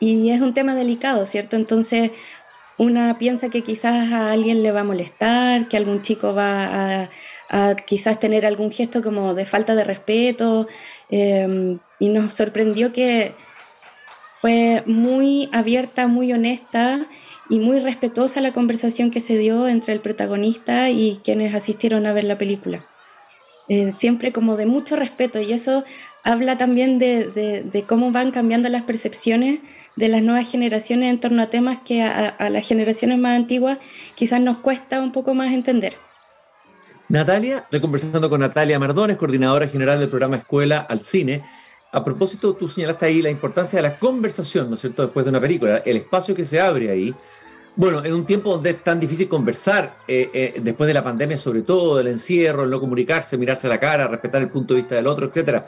y 0.00 0.30
es 0.30 0.40
un 0.42 0.52
tema 0.52 0.74
delicado, 0.74 1.24
¿cierto? 1.26 1.56
Entonces 1.56 2.10
una 2.76 3.16
piensa 3.18 3.48
que 3.50 3.62
quizás 3.62 4.12
a 4.12 4.32
alguien 4.32 4.62
le 4.62 4.72
va 4.72 4.80
a 4.80 4.84
molestar, 4.84 5.68
que 5.68 5.76
algún 5.76 6.02
chico 6.02 6.34
va 6.34 7.04
a, 7.04 7.10
quizás 7.86 8.20
tener 8.20 8.46
algún 8.46 8.70
gesto 8.70 9.02
como 9.02 9.34
de 9.34 9.44
falta 9.44 9.74
de 9.74 9.84
respeto 9.84 10.68
em, 11.08 11.78
y 11.98 12.08
nos 12.08 12.34
sorprendió 12.34 12.92
que 12.92 13.34
fue 14.32 14.82
muy 14.86 15.48
abierta, 15.52 16.06
muy 16.06 16.32
honesta 16.32 17.06
y 17.48 17.58
muy 17.58 17.80
respetuosa 17.80 18.40
la 18.40 18.52
conversación 18.52 19.10
que 19.10 19.20
se 19.20 19.36
dio 19.36 19.68
entre 19.68 19.92
el 19.92 20.00
protagonista 20.00 20.90
y 20.90 21.20
quienes 21.24 21.54
asistieron 21.54 22.06
a 22.06 22.12
ver 22.12 22.24
la 22.24 22.38
película. 22.38 22.86
Eh, 23.68 23.92
siempre 23.92 24.32
como 24.32 24.56
de 24.56 24.66
mucho 24.66 24.96
respeto 24.96 25.40
y 25.40 25.52
eso 25.52 25.84
habla 26.24 26.58
también 26.58 26.98
de, 26.98 27.84
cómo 27.86 28.10
van 28.10 28.30
cambiando 28.30 28.68
las 28.68 28.82
percepciones 28.82 29.60
de 29.94 30.08
las 30.08 30.22
nuevas 30.22 30.50
generaciones 30.50 31.10
en 31.10 31.20
torno 31.20 31.42
a 31.42 31.50
temas 31.50 31.78
que 31.84 32.02
a, 32.02 32.50
las 32.50 32.66
generaciones 32.66 33.18
más 33.18 33.36
antiguas 33.36 33.78
quizás 34.14 34.40
nos 34.40 34.58
cuesta 34.58 35.00
un 35.00 35.12
poco 35.12 35.34
más 35.34 35.52
entender. 35.52 35.96
Natalia, 37.10 37.58
estoy 37.64 37.80
conversando 37.80 38.30
con 38.30 38.40
Natalia 38.40 38.78
Mardones, 38.78 39.16
coordinadora 39.16 39.66
general 39.66 39.98
del 39.98 40.08
programa 40.08 40.36
Escuela 40.36 40.86
al 40.88 41.00
Cine. 41.00 41.42
A 41.90 42.04
propósito, 42.04 42.54
tú 42.54 42.68
señalaste 42.68 43.04
ahí 43.04 43.20
la 43.20 43.30
importancia 43.30 43.78
de 43.78 43.82
la 43.82 43.98
conversación, 43.98 44.68
¿no 44.68 44.76
es 44.76 44.80
cierto?, 44.80 45.02
después 45.02 45.26
de 45.26 45.30
una 45.30 45.40
película, 45.40 45.78
el 45.78 45.96
espacio 45.96 46.36
que 46.36 46.44
se 46.44 46.60
abre 46.60 46.88
ahí 46.88 47.12
bueno, 47.76 48.04
en 48.04 48.12
un 48.12 48.26
tiempo 48.26 48.50
donde 48.50 48.70
es 48.70 48.84
tan 48.84 48.98
difícil 48.98 49.28
conversar, 49.28 49.94
eh, 50.06 50.28
eh, 50.32 50.60
después 50.62 50.86
de 50.88 50.94
la 50.94 51.04
pandemia, 51.04 51.36
sobre 51.36 51.62
todo 51.62 51.96
del 51.96 52.08
encierro, 52.08 52.64
el 52.64 52.70
no 52.70 52.80
comunicarse, 52.80 53.38
mirarse 53.38 53.68
a 53.68 53.70
la 53.70 53.80
cara, 53.80 54.08
respetar 54.08 54.42
el 54.42 54.50
punto 54.50 54.74
de 54.74 54.80
vista 54.80 54.96
del 54.96 55.06
otro, 55.06 55.30
etc. 55.32 55.64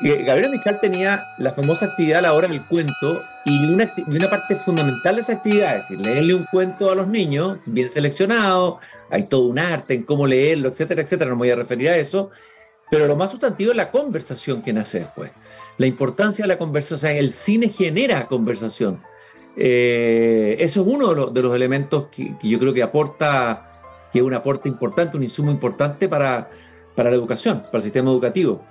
Gabriela 0.00 0.48
Mistral 0.48 0.80
tenía 0.80 1.24
la 1.38 1.52
famosa 1.52 1.86
actividad 1.86 2.18
a 2.18 2.22
la 2.22 2.34
hora 2.34 2.48
del 2.48 2.64
cuento 2.66 3.22
y 3.44 3.72
una, 3.72 4.30
parte 4.30 4.56
fundamental 4.56 5.14
de 5.14 5.20
esa 5.20 5.34
actividad 5.34 5.76
es 5.76 5.88
decir, 5.88 6.00
leerle 6.00 6.34
un 6.34 6.44
cuento 6.50 6.90
a 6.90 6.94
los 6.94 7.06
niños, 7.06 7.58
bien 7.66 7.88
seleccionado, 7.88 8.80
hay 9.10 9.24
todo 9.24 9.46
un 9.46 9.58
arte 9.58 9.94
en 9.94 10.02
cómo 10.02 10.26
leerlo, 10.26 10.68
etcétera, 10.68 11.02
etcétera, 11.02 11.30
no 11.30 11.36
me 11.36 11.40
voy 11.40 11.50
a 11.50 11.56
referir 11.56 11.90
a 11.90 11.96
eso, 11.96 12.30
pero 12.90 13.06
lo 13.06 13.16
más 13.16 13.30
sustantivo 13.30 13.70
es 13.70 13.76
la 13.76 13.90
conversación 13.90 14.62
que 14.62 14.72
nace 14.72 15.00
después. 15.00 15.30
La 15.78 15.86
importancia 15.86 16.44
de 16.44 16.48
la 16.48 16.58
conversación, 16.58 17.12
el 17.12 17.30
cine 17.30 17.68
genera 17.68 18.26
conversación 18.26 19.00
eh, 19.56 20.56
eso 20.58 20.80
es 20.80 20.86
uno 20.86 21.30
de 21.30 21.42
los, 21.42 21.54
elementos 21.54 22.06
que, 22.10 22.34
yo 22.42 22.58
creo 22.58 22.72
que 22.72 22.82
aporta, 22.82 23.68
que 24.12 24.20
es 24.20 24.24
un 24.24 24.34
aporte 24.34 24.68
importante, 24.68 25.16
un 25.16 25.22
insumo 25.22 25.50
importante 25.50 26.08
para 26.08 26.48
la 26.96 27.10
educación, 27.10 27.62
para 27.62 27.78
el 27.78 27.82
sistema 27.82 28.10
educativo. 28.10 28.62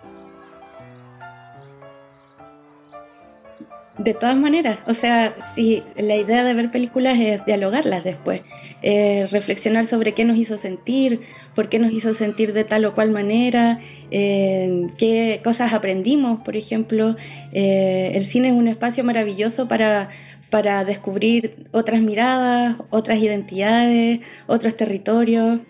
De 3.98 4.14
todas 4.14 4.38
maneras, 4.38 4.80
o 4.88 4.94
sea, 4.94 5.36
si 5.54 5.84
la 5.98 6.16
idea 6.16 6.44
de 6.44 6.54
ver 6.54 6.72
películas 6.72 7.20
es 7.20 7.46
dialogarlas 7.46 8.04
después, 8.04 8.42
eh, 8.82 9.28
reflexionar 9.30 9.86
sobre 9.86 10.14
qué 10.14 10.24
nos 10.24 10.38
hizo 10.38 10.58
sentir, 10.58 11.22
por 11.54 11.68
qué 11.68 11.78
nos 11.78 11.92
hizo 11.92 12.14
sentir 12.14 12.54
de 12.54 12.64
tal 12.64 12.86
o 12.86 12.96
cual 12.96 13.12
manera, 13.12 13.80
eh, 14.10 14.88
qué 14.98 15.42
cosas 15.44 15.74
aprendimos, 15.74 16.40
por 16.40 16.56
ejemplo. 16.56 17.16
el 17.52 18.24
cine 18.24 18.48
es 18.48 18.54
un 18.54 18.68
espacio 18.68 19.04
maravilloso 19.04 19.68
para 19.68 20.10
para 20.52 20.84
descubrir 20.84 21.66
otras 21.72 22.02
miradas, 22.02 22.76
otras 22.92 23.18
identidades, 23.20 24.20
otros 24.46 24.76
territorios. 24.76 25.62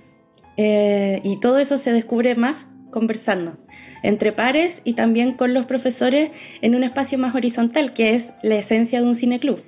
Eh, 0.58 1.22
y 1.24 1.40
todo 1.40 1.60
eso 1.60 1.78
se 1.78 1.94
descubre 1.94 2.36
más 2.36 2.66
conversando 2.92 3.58
entre 4.04 4.32
pares 4.32 4.82
y 4.84 4.94
también 4.94 5.34
con 5.34 5.54
los 5.54 5.66
profesores 5.66 6.32
en 6.62 6.76
un 6.76 6.84
espacio 6.84 7.18
más 7.18 7.36
horizontal, 7.36 7.94
que 7.94 8.16
es 8.16 8.34
la 8.42 8.56
esencia 8.56 9.02
de 9.02 9.08
un 9.08 9.16
cineclub. 9.16 9.62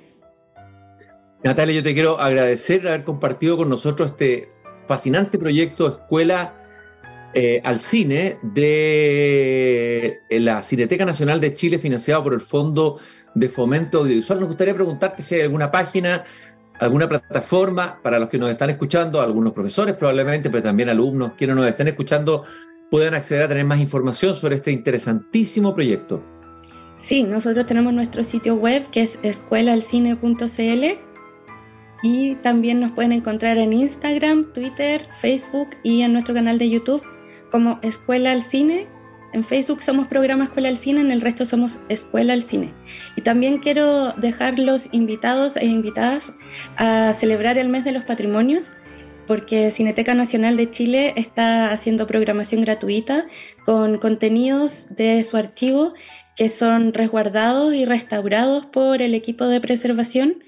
Natalia, 1.42 1.74
yo 1.74 1.82
te 1.82 1.92
quiero 1.92 2.18
agradecer 2.18 2.88
haber 2.88 3.04
compartido 3.04 3.56
con 3.56 3.68
nosotros 3.68 4.10
este 4.12 4.48
fascinante 4.86 5.38
proyecto 5.38 5.86
Escuela 5.88 6.54
eh, 7.34 7.60
al 7.64 7.80
Cine 7.80 8.38
de 8.42 10.20
eh, 10.30 10.40
la 10.40 10.62
Cineteca 10.62 11.04
Nacional 11.04 11.40
de 11.40 11.52
Chile, 11.52 11.78
financiado 11.78 12.22
por 12.22 12.32
el 12.32 12.40
Fondo 12.40 12.98
de 13.34 13.48
Fomento 13.48 13.98
Audiovisual. 13.98 14.38
Nos 14.38 14.48
gustaría 14.48 14.74
preguntarte 14.74 15.20
si 15.22 15.34
hay 15.34 15.40
alguna 15.40 15.70
página, 15.70 16.24
alguna 16.78 17.08
plataforma 17.08 18.00
para 18.02 18.20
los 18.20 18.28
que 18.28 18.38
nos 18.38 18.50
están 18.50 18.70
escuchando, 18.70 19.20
algunos 19.20 19.52
profesores 19.52 19.96
probablemente, 19.96 20.48
pero 20.48 20.62
también 20.62 20.88
alumnos, 20.88 21.32
quienes 21.36 21.56
nos 21.56 21.66
estén 21.66 21.88
escuchando, 21.88 22.44
puedan 22.94 23.14
acceder 23.14 23.42
a 23.42 23.48
tener 23.48 23.64
más 23.64 23.80
información 23.80 24.36
sobre 24.36 24.54
este 24.54 24.70
interesantísimo 24.70 25.74
proyecto. 25.74 26.22
Sí, 26.98 27.24
nosotros 27.24 27.66
tenemos 27.66 27.92
nuestro 27.92 28.22
sitio 28.22 28.54
web 28.54 28.88
que 28.92 29.00
es 29.00 29.18
escuelalcine.cl 29.24 30.84
y 32.04 32.34
también 32.36 32.78
nos 32.78 32.92
pueden 32.92 33.10
encontrar 33.10 33.58
en 33.58 33.72
Instagram, 33.72 34.52
Twitter, 34.52 35.08
Facebook 35.20 35.70
y 35.82 36.02
en 36.02 36.12
nuestro 36.12 36.36
canal 36.36 36.56
de 36.56 36.70
YouTube 36.70 37.02
como 37.50 37.80
Escuela 37.82 38.30
al 38.30 38.42
Cine 38.42 38.86
en 39.34 39.42
Facebook 39.42 39.82
somos 39.82 40.06
Programa 40.06 40.44
Escuela 40.44 40.68
al 40.68 40.76
Cine, 40.76 41.00
en 41.00 41.10
el 41.10 41.20
resto 41.20 41.44
somos 41.44 41.80
Escuela 41.88 42.34
al 42.34 42.44
Cine. 42.44 42.72
Y 43.16 43.22
también 43.22 43.58
quiero 43.58 44.12
dejar 44.12 44.60
los 44.60 44.88
invitados 44.92 45.56
e 45.56 45.66
invitadas 45.66 46.32
a 46.76 47.12
celebrar 47.14 47.58
el 47.58 47.68
mes 47.68 47.84
de 47.84 47.90
los 47.90 48.04
patrimonios 48.04 48.68
porque 49.26 49.70
Cineteca 49.70 50.14
Nacional 50.14 50.56
de 50.56 50.70
Chile 50.70 51.14
está 51.16 51.72
haciendo 51.72 52.06
programación 52.06 52.62
gratuita 52.62 53.26
con 53.64 53.98
contenidos 53.98 54.86
de 54.90 55.22
su 55.24 55.36
archivo 55.36 55.94
que 56.36 56.48
son 56.48 56.92
resguardados 56.92 57.74
y 57.74 57.84
restaurados 57.84 58.66
por 58.66 59.02
el 59.02 59.14
equipo 59.14 59.46
de 59.46 59.60
preservación 59.60 60.42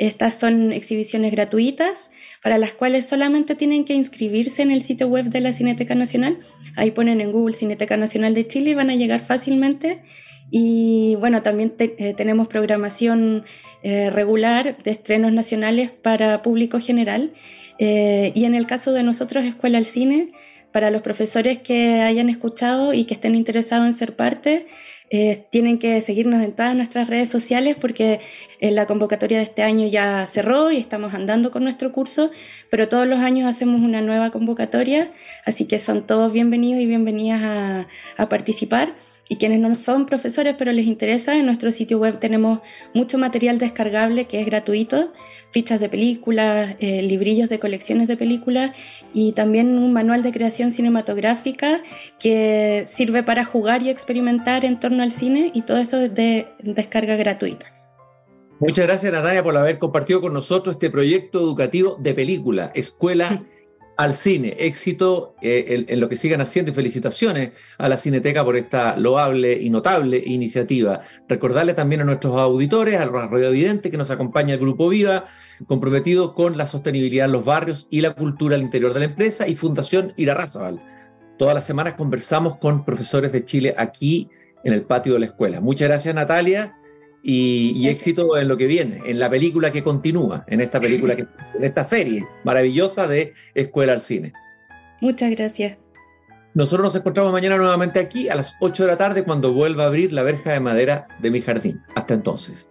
estas 0.00 0.40
son 0.40 0.72
exhibiciones 0.72 1.30
gratuitas 1.30 2.10
para 2.42 2.56
las 2.56 2.72
cuales 2.72 3.06
solamente 3.06 3.54
tienen 3.54 3.84
que 3.84 3.92
inscribirse 3.92 4.62
en 4.62 4.70
el 4.70 4.80
sitio 4.80 5.08
web 5.08 5.26
de 5.26 5.42
la 5.42 5.52
Cineteca 5.52 5.94
Nacional. 5.94 6.38
Ahí 6.74 6.90
ponen 6.90 7.20
en 7.20 7.30
Google 7.30 7.54
Cineteca 7.54 7.98
Nacional 7.98 8.32
de 8.32 8.46
Chile 8.46 8.70
y 8.70 8.74
van 8.74 8.88
a 8.88 8.96
llegar 8.96 9.20
fácilmente. 9.20 10.00
Y 10.50 11.16
bueno, 11.16 11.42
también 11.42 11.74
eh, 11.78 12.14
tenemos 12.16 12.48
programación 12.48 13.44
eh, 13.82 14.08
regular 14.08 14.78
de 14.82 14.90
estrenos 14.90 15.34
nacionales 15.34 15.90
para 15.90 16.40
público 16.40 16.80
general. 16.80 17.34
Eh, 17.82 18.32
y 18.34 18.44
en 18.44 18.54
el 18.54 18.66
caso 18.66 18.92
de 18.92 19.02
nosotros, 19.02 19.42
Escuela 19.42 19.78
al 19.78 19.86
Cine, 19.86 20.32
para 20.70 20.90
los 20.90 21.00
profesores 21.00 21.58
que 21.58 22.02
hayan 22.02 22.28
escuchado 22.28 22.92
y 22.92 23.06
que 23.06 23.14
estén 23.14 23.34
interesados 23.34 23.86
en 23.86 23.94
ser 23.94 24.14
parte, 24.14 24.66
eh, 25.08 25.42
tienen 25.50 25.78
que 25.78 26.00
seguirnos 26.02 26.44
en 26.44 26.52
todas 26.52 26.76
nuestras 26.76 27.08
redes 27.08 27.30
sociales 27.30 27.76
porque 27.80 28.20
eh, 28.60 28.70
la 28.70 28.86
convocatoria 28.86 29.38
de 29.38 29.44
este 29.44 29.62
año 29.62 29.88
ya 29.88 30.26
cerró 30.26 30.70
y 30.70 30.76
estamos 30.76 31.14
andando 31.14 31.50
con 31.50 31.64
nuestro 31.64 31.90
curso, 31.90 32.30
pero 32.70 32.88
todos 32.88 33.08
los 33.08 33.18
años 33.18 33.48
hacemos 33.48 33.80
una 33.80 34.02
nueva 34.02 34.30
convocatoria, 34.30 35.10
así 35.46 35.64
que 35.64 35.78
son 35.78 36.06
todos 36.06 36.32
bienvenidos 36.34 36.82
y 36.82 36.86
bienvenidas 36.86 37.42
a, 37.42 37.86
a 38.18 38.28
participar. 38.28 38.94
Y 39.32 39.36
quienes 39.36 39.60
no 39.60 39.72
son 39.76 40.06
profesores 40.06 40.56
pero 40.58 40.72
les 40.72 40.86
interesa, 40.86 41.38
en 41.38 41.46
nuestro 41.46 41.70
sitio 41.70 42.00
web 42.00 42.18
tenemos 42.18 42.58
mucho 42.94 43.16
material 43.16 43.60
descargable 43.60 44.26
que 44.26 44.40
es 44.40 44.46
gratuito 44.46 45.12
fichas 45.50 45.78
de 45.78 45.88
películas, 45.88 46.74
eh, 46.80 47.00
librillos 47.02 47.48
de 47.48 47.60
colecciones 47.60 48.08
de 48.08 48.16
películas 48.16 48.72
y 49.14 49.30
también 49.30 49.78
un 49.78 49.92
manual 49.92 50.24
de 50.24 50.32
creación 50.32 50.72
cinematográfica 50.72 51.80
que 52.18 52.82
sirve 52.88 53.22
para 53.22 53.44
jugar 53.44 53.82
y 53.84 53.90
experimentar 53.90 54.64
en 54.64 54.80
torno 54.80 55.04
al 55.04 55.12
cine 55.12 55.52
y 55.54 55.62
todo 55.62 55.78
eso 55.78 56.00
de 56.00 56.48
descarga 56.58 57.14
gratuita. 57.14 57.72
Muchas 58.58 58.84
gracias 58.84 59.12
Natalia 59.12 59.44
por 59.44 59.56
haber 59.56 59.78
compartido 59.78 60.20
con 60.20 60.32
nosotros 60.32 60.74
este 60.74 60.90
proyecto 60.90 61.38
educativo 61.38 61.96
de 62.00 62.14
película, 62.14 62.72
Escuela 62.74 63.46
al 64.00 64.14
Cine. 64.14 64.56
Éxito 64.58 65.34
eh, 65.42 65.84
en, 65.86 66.00
lo 66.00 66.08
que 66.08 66.16
sigan 66.16 66.40
haciendo 66.40 66.72
felicitaciones 66.72 67.52
a 67.76 67.86
la 67.86 67.98
Cineteca 67.98 68.42
por 68.42 68.56
esta 68.56 68.96
loable 68.96 69.52
y 69.60 69.68
notable 69.68 70.22
iniciativa. 70.24 71.02
Recordarle 71.28 71.74
también 71.74 72.00
a 72.00 72.04
nuestros 72.04 72.34
auditores, 72.36 72.98
a 72.98 73.04
los 73.04 73.30
radiovidentes 73.30 73.92
que 73.92 73.98
nos 73.98 74.10
acompaña 74.10 74.54
el 74.54 74.60
Grupo 74.60 74.88
Viva, 74.88 75.26
comprometido 75.66 76.34
con 76.34 76.56
la 76.56 76.66
sostenibilidad 76.66 77.26
en 77.26 77.32
los 77.32 77.44
barrios 77.44 77.88
y 77.90 78.00
la 78.00 78.14
cultura 78.14 78.56
al 78.56 78.62
interior 78.62 78.94
de 78.94 79.00
la 79.00 79.04
empresa 79.04 79.46
y 79.46 79.54
Fundación 79.54 80.14
Irarrázaval. 80.16 80.82
Todas 81.36 81.54
las 81.54 81.66
semanas 81.66 81.92
conversamos 81.92 82.56
con 82.56 82.86
profesores 82.86 83.32
de 83.32 83.44
Chile 83.44 83.74
aquí 83.76 84.30
en 84.64 84.72
el 84.72 84.82
patio 84.82 85.12
de 85.12 85.20
la 85.20 85.26
escuela. 85.26 85.60
Muchas 85.60 85.88
gracias 85.88 86.14
Natalia 86.14 86.79
y, 87.22 87.88
éxito 87.88 88.36
en 88.36 88.48
lo 88.48 88.56
que 88.56 88.66
viene, 88.66 89.00
en 89.04 89.18
la 89.18 89.28
película 89.28 89.70
que 89.70 89.82
continúa, 89.82 90.44
en 90.48 90.60
esta 90.60 90.80
película, 90.80 91.16
que, 91.16 91.26
en 91.54 91.64
esta 91.64 91.84
serie 91.84 92.26
maravillosa 92.44 93.06
de 93.08 93.34
Escuela 93.54 93.92
al 93.92 94.00
Cine. 94.00 94.32
Muchas 95.00 95.30
gracias. 95.30 95.78
Nosotros 96.54 96.84
nos 96.84 96.96
encontramos 96.96 97.32
mañana 97.32 97.56
nuevamente 97.56 98.00
aquí 98.00 98.28
a 98.28 98.34
las 98.34 98.54
8 98.60 98.84
de 98.84 98.88
la 98.88 98.96
tarde 98.96 99.22
cuando 99.22 99.52
vuelva 99.52 99.84
a 99.84 99.86
abrir 99.86 100.12
la 100.12 100.22
verja 100.22 100.52
de 100.52 100.60
madera 100.60 101.06
de 101.20 101.30
mi 101.30 101.40
jardín. 101.40 101.80
Hasta 101.94 102.14
entonces. 102.14 102.70